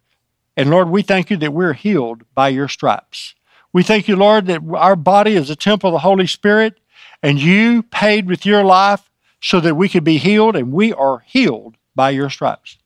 And 0.55 0.69
Lord, 0.69 0.89
we 0.89 1.03
thank 1.03 1.29
you 1.29 1.37
that 1.37 1.53
we're 1.53 1.73
healed 1.73 2.23
by 2.33 2.49
your 2.49 2.67
stripes. 2.67 3.35
We 3.73 3.83
thank 3.83 4.07
you, 4.07 4.15
Lord, 4.15 4.47
that 4.47 4.61
our 4.75 4.95
body 4.95 5.35
is 5.35 5.49
a 5.49 5.55
temple 5.55 5.89
of 5.89 5.93
the 5.93 5.99
Holy 5.99 6.25
Spirit 6.25 6.79
and 7.21 7.39
you 7.39 7.83
paid 7.83 8.27
with 8.27 8.45
your 8.45 8.63
life 8.63 9.09
so 9.41 9.59
that 9.59 9.75
we 9.75 9.89
could 9.89 10.03
be 10.03 10.17
healed, 10.17 10.55
and 10.55 10.71
we 10.71 10.93
are 10.93 11.19
healed 11.19 11.75
by 11.95 12.09
your 12.09 12.29
stripes. 12.29 12.77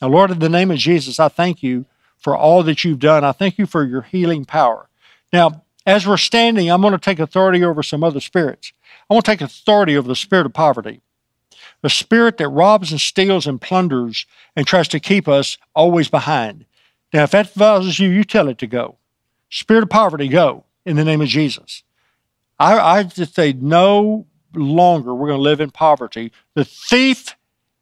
Now, 0.00 0.08
Lord, 0.08 0.30
in 0.30 0.38
the 0.38 0.48
name 0.48 0.70
of 0.70 0.78
Jesus, 0.78 1.18
I 1.18 1.28
thank 1.28 1.62
you 1.62 1.86
for 2.18 2.36
all 2.36 2.62
that 2.64 2.84
you've 2.84 2.98
done. 2.98 3.24
I 3.24 3.32
thank 3.32 3.58
you 3.58 3.66
for 3.66 3.84
your 3.84 4.02
healing 4.02 4.44
power. 4.44 4.88
Now, 5.32 5.62
as 5.86 6.06
we're 6.06 6.16
standing, 6.16 6.70
I'm 6.70 6.80
going 6.80 6.92
to 6.92 6.98
take 6.98 7.18
authority 7.18 7.64
over 7.64 7.82
some 7.82 8.04
other 8.04 8.20
spirits. 8.20 8.72
I 9.08 9.14
want 9.14 9.24
to 9.24 9.30
take 9.30 9.40
authority 9.40 9.96
over 9.96 10.06
the 10.06 10.16
spirit 10.16 10.46
of 10.46 10.52
poverty, 10.52 11.00
the 11.82 11.90
spirit 11.90 12.36
that 12.38 12.48
robs 12.48 12.90
and 12.90 13.00
steals 13.00 13.46
and 13.46 13.60
plunders 13.60 14.26
and 14.54 14.66
tries 14.66 14.88
to 14.88 15.00
keep 15.00 15.26
us 15.26 15.56
always 15.74 16.08
behind. 16.08 16.66
Now, 17.12 17.22
if 17.22 17.30
that 17.30 17.54
bothers 17.54 17.98
you, 17.98 18.10
you 18.10 18.24
tell 18.24 18.48
it 18.48 18.58
to 18.58 18.66
go. 18.66 18.96
Spirit 19.50 19.84
of 19.84 19.90
poverty, 19.90 20.28
go 20.28 20.64
in 20.84 20.96
the 20.96 21.04
name 21.04 21.22
of 21.22 21.28
Jesus. 21.28 21.82
I, 22.58 22.78
I 22.78 23.02
just 23.04 23.34
say 23.34 23.52
no 23.54 24.26
longer 24.54 25.14
we're 25.14 25.28
going 25.28 25.38
to 25.38 25.42
live 25.42 25.60
in 25.60 25.70
poverty. 25.70 26.32
The 26.54 26.64
thief 26.64 27.34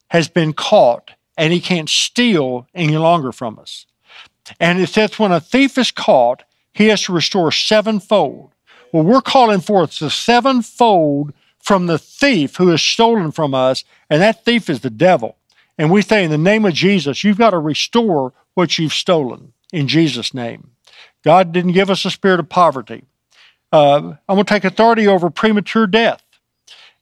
has 0.09 0.29
been 0.29 0.53
caught 0.53 1.13
and 1.37 1.53
he 1.53 1.61
can't 1.61 1.89
steal 1.89 2.67
any 2.75 2.97
longer 2.97 3.33
from 3.33 3.59
us. 3.59 3.87
And 4.61 4.81
it 4.81 4.89
says 4.89 5.19
when 5.19 5.33
a 5.33 5.41
thief 5.41 5.77
is 5.77 5.91
caught, 5.91 6.45
he 6.73 6.89
has 6.89 7.03
to 7.03 7.13
restore 7.13 7.53
sevenfold. 7.53 8.53
Well, 8.93 9.03
we're 9.03 9.23
calling 9.23 9.61
forth 9.61 9.99
the 9.99 10.11
sevenfold 10.11 11.33
from 11.59 11.87
the 11.87 11.99
thief 11.99 12.57
who 12.57 12.69
has 12.69 12.83
stolen 12.83 13.33
from 13.33 13.55
us, 13.55 13.85
and 14.09 14.23
that 14.23 14.45
thief 14.45 14.71
is 14.71 14.81
the 14.81 14.91
devil. 14.91 15.37
And 15.77 15.91
we 15.91 16.01
say, 16.03 16.25
in 16.25 16.31
the 16.31 16.39
name 16.39 16.65
of 16.65 16.75
Jesus, 16.75 17.25
you've 17.25 17.39
got 17.39 17.51
to 17.51 17.59
restore 17.59 18.33
what 18.55 18.79
you've 18.79 18.93
stolen 18.95 19.53
in 19.73 19.89
Jesus' 19.89 20.33
name. 20.33 20.71
God 21.25 21.53
didn't 21.53 21.73
give 21.73 21.91
us 21.91 22.05
a 22.05 22.11
spirit 22.11 22.41
of 22.41 22.49
poverty. 22.49 23.05
Uh, 23.73 24.15
I'm 24.29 24.37
going 24.37 24.45
to 24.45 24.55
take 24.55 24.65
authority 24.65 25.09
over 25.09 25.29
premature 25.29 25.87
death. 25.87 26.23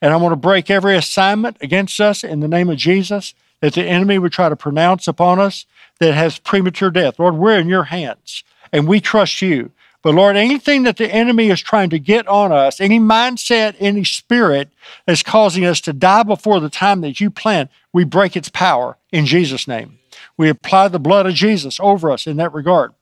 And 0.00 0.12
I'm 0.12 0.20
going 0.20 0.30
to 0.30 0.36
break 0.36 0.70
every 0.70 0.96
assignment 0.96 1.58
against 1.60 2.00
us 2.00 2.24
in 2.24 2.40
the 2.40 2.48
name 2.48 2.68
of 2.68 2.76
Jesus 2.76 3.34
that 3.64 3.72
the 3.72 3.82
enemy 3.82 4.18
would 4.18 4.30
try 4.30 4.50
to 4.50 4.56
pronounce 4.56 5.08
upon 5.08 5.40
us 5.40 5.64
that 5.98 6.12
has 6.12 6.38
premature 6.38 6.90
death. 6.90 7.18
Lord, 7.18 7.36
we're 7.36 7.58
in 7.58 7.66
your 7.66 7.84
hands 7.84 8.44
and 8.74 8.86
we 8.86 9.00
trust 9.00 9.40
you. 9.40 9.70
But 10.02 10.14
Lord, 10.14 10.36
anything 10.36 10.82
that 10.82 10.98
the 10.98 11.10
enemy 11.10 11.48
is 11.48 11.62
trying 11.62 11.88
to 11.88 11.98
get 11.98 12.28
on 12.28 12.52
us, 12.52 12.78
any 12.78 13.00
mindset, 13.00 13.74
any 13.80 14.04
spirit 14.04 14.68
that's 15.06 15.22
causing 15.22 15.64
us 15.64 15.80
to 15.80 15.94
die 15.94 16.24
before 16.24 16.60
the 16.60 16.68
time 16.68 17.00
that 17.00 17.22
you 17.22 17.30
plan, 17.30 17.70
we 17.90 18.04
break 18.04 18.36
its 18.36 18.50
power 18.50 18.98
in 19.10 19.24
Jesus' 19.24 19.66
name. 19.66 19.98
We 20.36 20.50
apply 20.50 20.88
the 20.88 20.98
blood 20.98 21.24
of 21.24 21.32
Jesus 21.32 21.80
over 21.80 22.10
us 22.10 22.26
in 22.26 22.36
that 22.36 22.52
regard. 22.52 22.92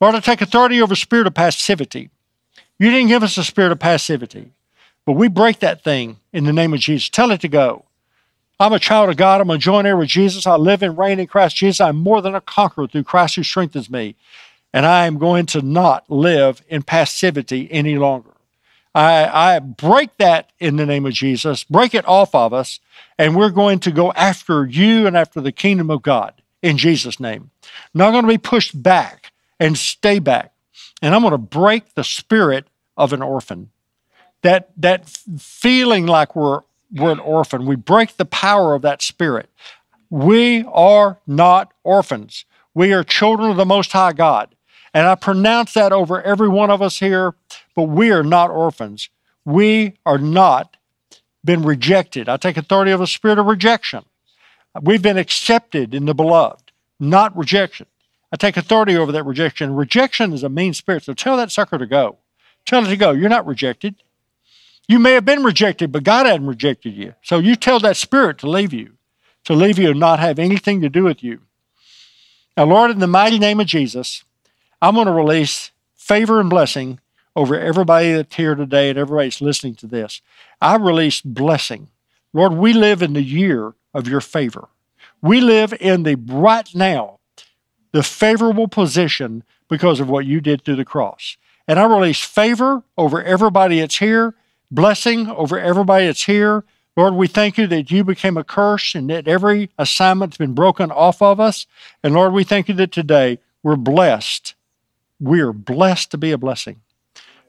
Lord, 0.00 0.14
I 0.14 0.20
take 0.20 0.40
authority 0.40 0.80
over 0.80 0.96
spirit 0.96 1.26
of 1.26 1.34
passivity. 1.34 2.08
You 2.78 2.90
didn't 2.90 3.08
give 3.08 3.22
us 3.22 3.36
a 3.36 3.44
spirit 3.44 3.72
of 3.72 3.80
passivity, 3.80 4.52
but 5.04 5.12
we 5.12 5.28
break 5.28 5.58
that 5.58 5.84
thing 5.84 6.16
in 6.32 6.44
the 6.44 6.54
name 6.54 6.72
of 6.72 6.80
Jesus. 6.80 7.10
Tell 7.10 7.30
it 7.32 7.42
to 7.42 7.48
go. 7.48 7.85
I'm 8.58 8.72
a 8.72 8.78
child 8.78 9.10
of 9.10 9.16
God. 9.16 9.40
I'm 9.40 9.50
a 9.50 9.58
joint 9.58 9.86
heir 9.86 9.96
with 9.96 10.08
Jesus. 10.08 10.46
I 10.46 10.56
live 10.56 10.82
and 10.82 10.96
reign 10.96 11.20
in 11.20 11.26
Christ 11.26 11.56
Jesus. 11.56 11.80
I'm 11.80 11.96
more 11.96 12.22
than 12.22 12.34
a 12.34 12.40
conqueror 12.40 12.86
through 12.86 13.04
Christ 13.04 13.36
who 13.36 13.42
strengthens 13.42 13.90
me. 13.90 14.16
And 14.72 14.86
I 14.86 15.06
am 15.06 15.18
going 15.18 15.46
to 15.46 15.62
not 15.62 16.10
live 16.10 16.62
in 16.68 16.82
passivity 16.82 17.68
any 17.70 17.96
longer. 17.96 18.30
I, 18.94 19.56
I 19.56 19.58
break 19.58 20.16
that 20.16 20.52
in 20.58 20.76
the 20.76 20.86
name 20.86 21.04
of 21.04 21.12
Jesus, 21.12 21.64
break 21.64 21.94
it 21.94 22.08
off 22.08 22.34
of 22.34 22.54
us, 22.54 22.80
and 23.18 23.36
we're 23.36 23.50
going 23.50 23.78
to 23.80 23.90
go 23.90 24.10
after 24.12 24.64
you 24.64 25.06
and 25.06 25.14
after 25.14 25.42
the 25.42 25.52
kingdom 25.52 25.90
of 25.90 26.00
God 26.00 26.32
in 26.62 26.78
Jesus' 26.78 27.20
name. 27.20 27.50
Not 27.92 28.12
going 28.12 28.24
to 28.24 28.28
be 28.28 28.38
pushed 28.38 28.82
back 28.82 29.32
and 29.60 29.76
stay 29.76 30.18
back. 30.18 30.52
And 31.02 31.14
I'm 31.14 31.20
going 31.20 31.32
to 31.32 31.38
break 31.38 31.94
the 31.94 32.04
spirit 32.04 32.68
of 32.96 33.12
an 33.12 33.20
orphan. 33.20 33.70
That, 34.40 34.70
that 34.78 35.08
feeling 35.38 36.06
like 36.06 36.34
we're 36.34 36.62
we're 36.92 37.12
an 37.12 37.20
orphan. 37.20 37.66
We 37.66 37.76
break 37.76 38.16
the 38.16 38.24
power 38.24 38.74
of 38.74 38.82
that 38.82 39.02
spirit. 39.02 39.48
We 40.10 40.64
are 40.64 41.18
not 41.26 41.72
orphans. 41.82 42.44
We 42.74 42.92
are 42.92 43.02
children 43.02 43.50
of 43.50 43.56
the 43.56 43.64
Most 43.64 43.92
High 43.92 44.12
God. 44.12 44.54
And 44.94 45.06
I 45.06 45.14
pronounce 45.14 45.74
that 45.74 45.92
over 45.92 46.22
every 46.22 46.48
one 46.48 46.70
of 46.70 46.80
us 46.80 46.98
here, 46.98 47.34
but 47.74 47.84
we 47.84 48.10
are 48.10 48.22
not 48.22 48.50
orphans. 48.50 49.10
We 49.44 49.98
are 50.06 50.18
not 50.18 50.76
been 51.44 51.62
rejected. 51.62 52.28
I 52.28 52.36
take 52.36 52.56
authority 52.56 52.90
of 52.90 53.00
the 53.00 53.06
spirit 53.06 53.38
of 53.38 53.46
rejection. 53.46 54.04
We've 54.82 55.02
been 55.02 55.16
accepted 55.16 55.94
in 55.94 56.04
the 56.04 56.14
beloved, 56.14 56.72
not 57.00 57.36
rejection. 57.36 57.86
I 58.32 58.36
take 58.36 58.56
authority 58.56 58.96
over 58.96 59.12
that 59.12 59.24
rejection. 59.24 59.74
Rejection 59.74 60.32
is 60.32 60.42
a 60.42 60.48
mean 60.48 60.74
spirit, 60.74 61.04
so 61.04 61.14
tell 61.14 61.36
that 61.36 61.52
sucker 61.52 61.78
to 61.78 61.86
go. 61.86 62.18
Tell 62.66 62.84
it 62.84 62.88
to 62.88 62.96
go. 62.96 63.12
You're 63.12 63.28
not 63.28 63.46
rejected. 63.46 63.94
You 64.88 64.98
may 64.98 65.12
have 65.12 65.24
been 65.24 65.42
rejected, 65.42 65.90
but 65.90 66.04
God 66.04 66.26
hadn't 66.26 66.46
rejected 66.46 66.94
you. 66.94 67.14
So 67.22 67.38
you 67.38 67.56
tell 67.56 67.80
that 67.80 67.96
spirit 67.96 68.38
to 68.38 68.48
leave 68.48 68.72
you, 68.72 68.92
to 69.44 69.54
leave 69.54 69.78
you 69.78 69.90
and 69.90 70.00
not 70.00 70.20
have 70.20 70.38
anything 70.38 70.80
to 70.80 70.88
do 70.88 71.04
with 71.04 71.22
you. 71.22 71.40
Now, 72.56 72.64
Lord, 72.64 72.90
in 72.90 73.00
the 73.00 73.06
mighty 73.06 73.38
name 73.38 73.60
of 73.60 73.66
Jesus, 73.66 74.24
I'm 74.80 74.94
going 74.94 75.06
to 75.06 75.12
release 75.12 75.72
favor 75.94 76.40
and 76.40 76.48
blessing 76.48 77.00
over 77.34 77.58
everybody 77.58 78.12
that's 78.12 78.34
here 78.34 78.54
today 78.54 78.88
and 78.88 78.98
everybody's 78.98 79.40
listening 79.40 79.74
to 79.76 79.86
this. 79.86 80.22
I 80.60 80.76
release 80.76 81.20
blessing. 81.20 81.88
Lord, 82.32 82.54
we 82.54 82.72
live 82.72 83.02
in 83.02 83.12
the 83.12 83.22
year 83.22 83.74
of 83.92 84.08
your 84.08 84.20
favor. 84.20 84.68
We 85.20 85.40
live 85.40 85.74
in 85.80 86.04
the 86.04 86.14
right 86.14 86.68
now, 86.74 87.18
the 87.92 88.02
favorable 88.02 88.68
position 88.68 89.42
because 89.68 90.00
of 90.00 90.08
what 90.08 90.26
you 90.26 90.40
did 90.40 90.62
through 90.62 90.76
the 90.76 90.84
cross. 90.84 91.36
And 91.68 91.78
I 91.78 91.84
release 91.84 92.20
favor 92.20 92.84
over 92.96 93.22
everybody 93.22 93.80
that's 93.80 93.98
here 93.98 94.34
blessing 94.70 95.28
over 95.28 95.58
everybody 95.58 96.06
that's 96.06 96.24
here. 96.24 96.64
Lord, 96.96 97.14
we 97.14 97.26
thank 97.26 97.58
you 97.58 97.66
that 97.66 97.90
you 97.90 98.04
became 98.04 98.36
a 98.36 98.44
curse 98.44 98.94
and 98.94 99.10
that 99.10 99.28
every 99.28 99.70
assignment's 99.78 100.38
been 100.38 100.54
broken 100.54 100.90
off 100.90 101.20
of 101.20 101.38
us. 101.38 101.66
And 102.02 102.14
Lord, 102.14 102.32
we 102.32 102.42
thank 102.42 102.68
you 102.68 102.74
that 102.76 102.92
today 102.92 103.38
we're 103.62 103.76
blessed. 103.76 104.54
We 105.20 105.40
are 105.40 105.52
blessed 105.52 106.10
to 106.12 106.18
be 106.18 106.32
a 106.32 106.38
blessing. 106.38 106.80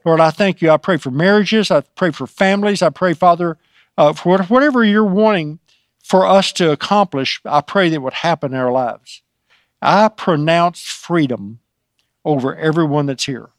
Lord, 0.04 0.20
I 0.20 0.30
thank 0.30 0.60
you. 0.60 0.70
I 0.70 0.76
pray 0.76 0.96
for 0.96 1.10
marriages. 1.10 1.70
I 1.70 1.80
pray 1.80 2.10
for 2.10 2.26
families. 2.26 2.82
I 2.82 2.90
pray, 2.90 3.14
Father, 3.14 3.58
uh, 3.96 4.12
for 4.12 4.38
whatever 4.44 4.84
you're 4.84 5.04
wanting 5.04 5.58
for 6.02 6.26
us 6.26 6.52
to 6.52 6.70
accomplish, 6.70 7.40
I 7.44 7.60
pray 7.60 7.88
that 7.88 8.00
would 8.00 8.14
happen 8.14 8.52
in 8.52 8.58
our 8.58 8.72
lives. 8.72 9.22
I 9.80 10.08
pronounce 10.08 10.82
freedom 10.82 11.60
over 12.24 12.56
everyone 12.56 13.06
that's 13.06 13.26
here. 13.26 13.50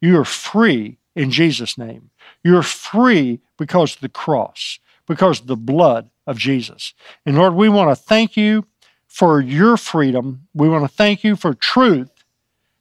You 0.00 0.18
are 0.20 0.24
free 0.24 0.98
in 1.14 1.30
Jesus' 1.30 1.78
name. 1.78 2.10
You're 2.42 2.62
free 2.62 3.40
because 3.58 3.94
of 3.94 4.00
the 4.00 4.08
cross, 4.08 4.78
because 5.06 5.40
of 5.40 5.46
the 5.46 5.56
blood 5.56 6.10
of 6.26 6.38
Jesus. 6.38 6.94
And 7.26 7.36
Lord, 7.36 7.54
we 7.54 7.68
want 7.68 7.90
to 7.90 7.96
thank 7.96 8.36
you 8.36 8.66
for 9.06 9.40
your 9.40 9.76
freedom. 9.76 10.48
We 10.54 10.68
want 10.68 10.84
to 10.84 10.94
thank 10.94 11.22
you 11.22 11.36
for 11.36 11.54
truth. 11.54 12.10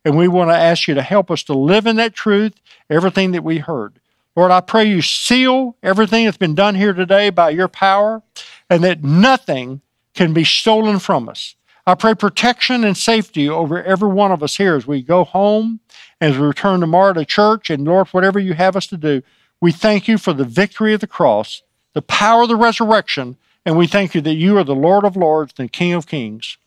And 0.04 0.18
we 0.18 0.28
want 0.28 0.50
to 0.50 0.56
ask 0.56 0.88
you 0.88 0.96
to 0.96 1.02
help 1.02 1.30
us 1.30 1.44
to 1.44 1.54
live 1.54 1.86
in 1.86 1.98
that 1.98 2.16
truth, 2.16 2.54
everything 2.90 3.32
that 3.34 3.44
we 3.44 3.60
heard. 3.60 4.00
Lord, 4.36 4.50
I 4.52 4.62
pray 4.62 4.86
you 4.86 5.02
seal 5.02 5.76
everything 5.84 6.26
that's 6.26 6.38
been 6.38 6.56
done 6.56 6.76
here 6.76 6.94
today 6.94 7.30
by 7.30 7.50
your 7.50 7.68
power 7.68 8.24
and 8.70 8.84
that 8.84 9.04
nothing 9.04 9.82
can 10.14 10.34
be 10.34 10.44
stolen 10.44 11.00
from 11.00 11.28
us. 11.28 11.56
I 11.86 11.96
pray 11.96 12.16
protection 12.16 12.84
and 12.84 12.96
safety 12.96 13.50
over 13.50 13.84
every 13.84 14.10
one 14.10 14.32
of 14.32 14.44
us 14.44 14.56
here 14.56 14.76
as 14.76 14.88
we 14.88 15.02
go 15.02 15.24
home, 15.24 15.80
as 16.22 16.38
we 16.38 16.46
return 16.46 16.80
tomorrow 16.80 17.14
to 17.14 17.26
church, 17.26 17.70
and 17.70 17.86
Lord, 17.86 18.08
whatever 18.10 18.40
you 18.40 18.54
have 18.54 18.76
us 18.76 18.88
to 18.88 18.98
do, 18.98 19.22
we 19.62 19.72
thank 19.72 20.08
you 20.08 20.18
for 20.18 20.34
the 20.34 20.44
victory 20.44 20.94
of 20.94 21.00
the 21.00 21.08
cross, 21.08 21.62
the 21.94 22.02
power 22.02 22.42
of 22.44 22.50
the 22.50 22.56
resurrection, 22.56 23.38
and 23.66 23.78
we 23.78 23.86
thank 23.88 24.16
you 24.16 24.22
that 24.22 24.34
you 24.34 24.58
are 24.58 24.64
the 24.64 24.76
Lord 24.76 25.06
of 25.06 25.16
lords 25.16 25.54
and 25.60 25.72
King 25.72 25.94
of 25.94 26.08
kings, 26.08 26.58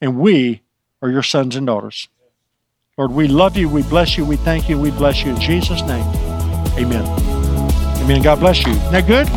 and 0.00 0.18
we 0.18 0.60
are 1.00 1.08
your 1.08 1.22
sons 1.22 1.54
and 1.54 1.66
daughters. 1.66 2.08
Lord, 2.98 3.12
we 3.12 3.28
love 3.28 3.56
you, 3.56 3.68
we 3.68 3.82
bless 3.82 4.18
you, 4.18 4.24
we 4.24 4.36
thank 4.36 4.68
you, 4.68 4.78
we 4.78 4.90
bless 4.90 5.24
you 5.24 5.30
in 5.30 5.40
Jesus' 5.40 5.82
name. 5.82 6.04
Amen. 6.76 7.06
Amen. 8.02 8.22
God 8.22 8.40
bless 8.40 8.66
you. 8.66 8.72
Isn't 8.72 8.92
that 8.92 9.06
good? 9.06 9.28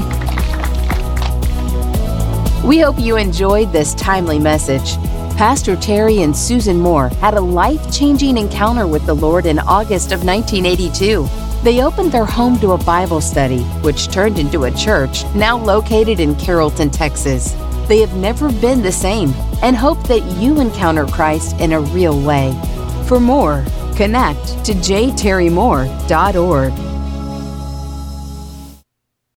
We 2.67 2.79
hope 2.79 2.97
you 2.97 3.17
enjoyed 3.17 3.71
this 3.71 3.93
timely 3.93 4.39
message. 4.39 4.97
Pastor 5.35 5.75
Terry 5.75 6.21
and 6.21 6.35
Susan 6.35 6.79
Moore 6.79 7.09
had 7.09 7.33
a 7.33 7.41
life 7.41 7.91
changing 7.91 8.37
encounter 8.37 8.85
with 8.85 9.03
the 9.07 9.15
Lord 9.15 9.47
in 9.47 9.57
August 9.59 10.11
of 10.11 10.23
1982. 10.23 11.27
They 11.63 11.81
opened 11.81 12.11
their 12.11 12.25
home 12.25 12.59
to 12.59 12.73
a 12.73 12.77
Bible 12.77 13.19
study, 13.19 13.63
which 13.81 14.09
turned 14.09 14.37
into 14.37 14.65
a 14.65 14.71
church 14.71 15.25
now 15.33 15.57
located 15.57 16.19
in 16.19 16.35
Carrollton, 16.35 16.91
Texas. 16.91 17.53
They 17.87 17.99
have 17.99 18.15
never 18.15 18.51
been 18.51 18.83
the 18.83 18.91
same 18.91 19.33
and 19.63 19.75
hope 19.75 20.07
that 20.07 20.21
you 20.39 20.61
encounter 20.61 21.07
Christ 21.07 21.59
in 21.59 21.73
a 21.73 21.81
real 21.81 22.21
way. 22.21 22.53
For 23.07 23.19
more, 23.19 23.65
connect 23.95 24.63
to 24.65 24.73
jterrymoore.org. 24.73 26.92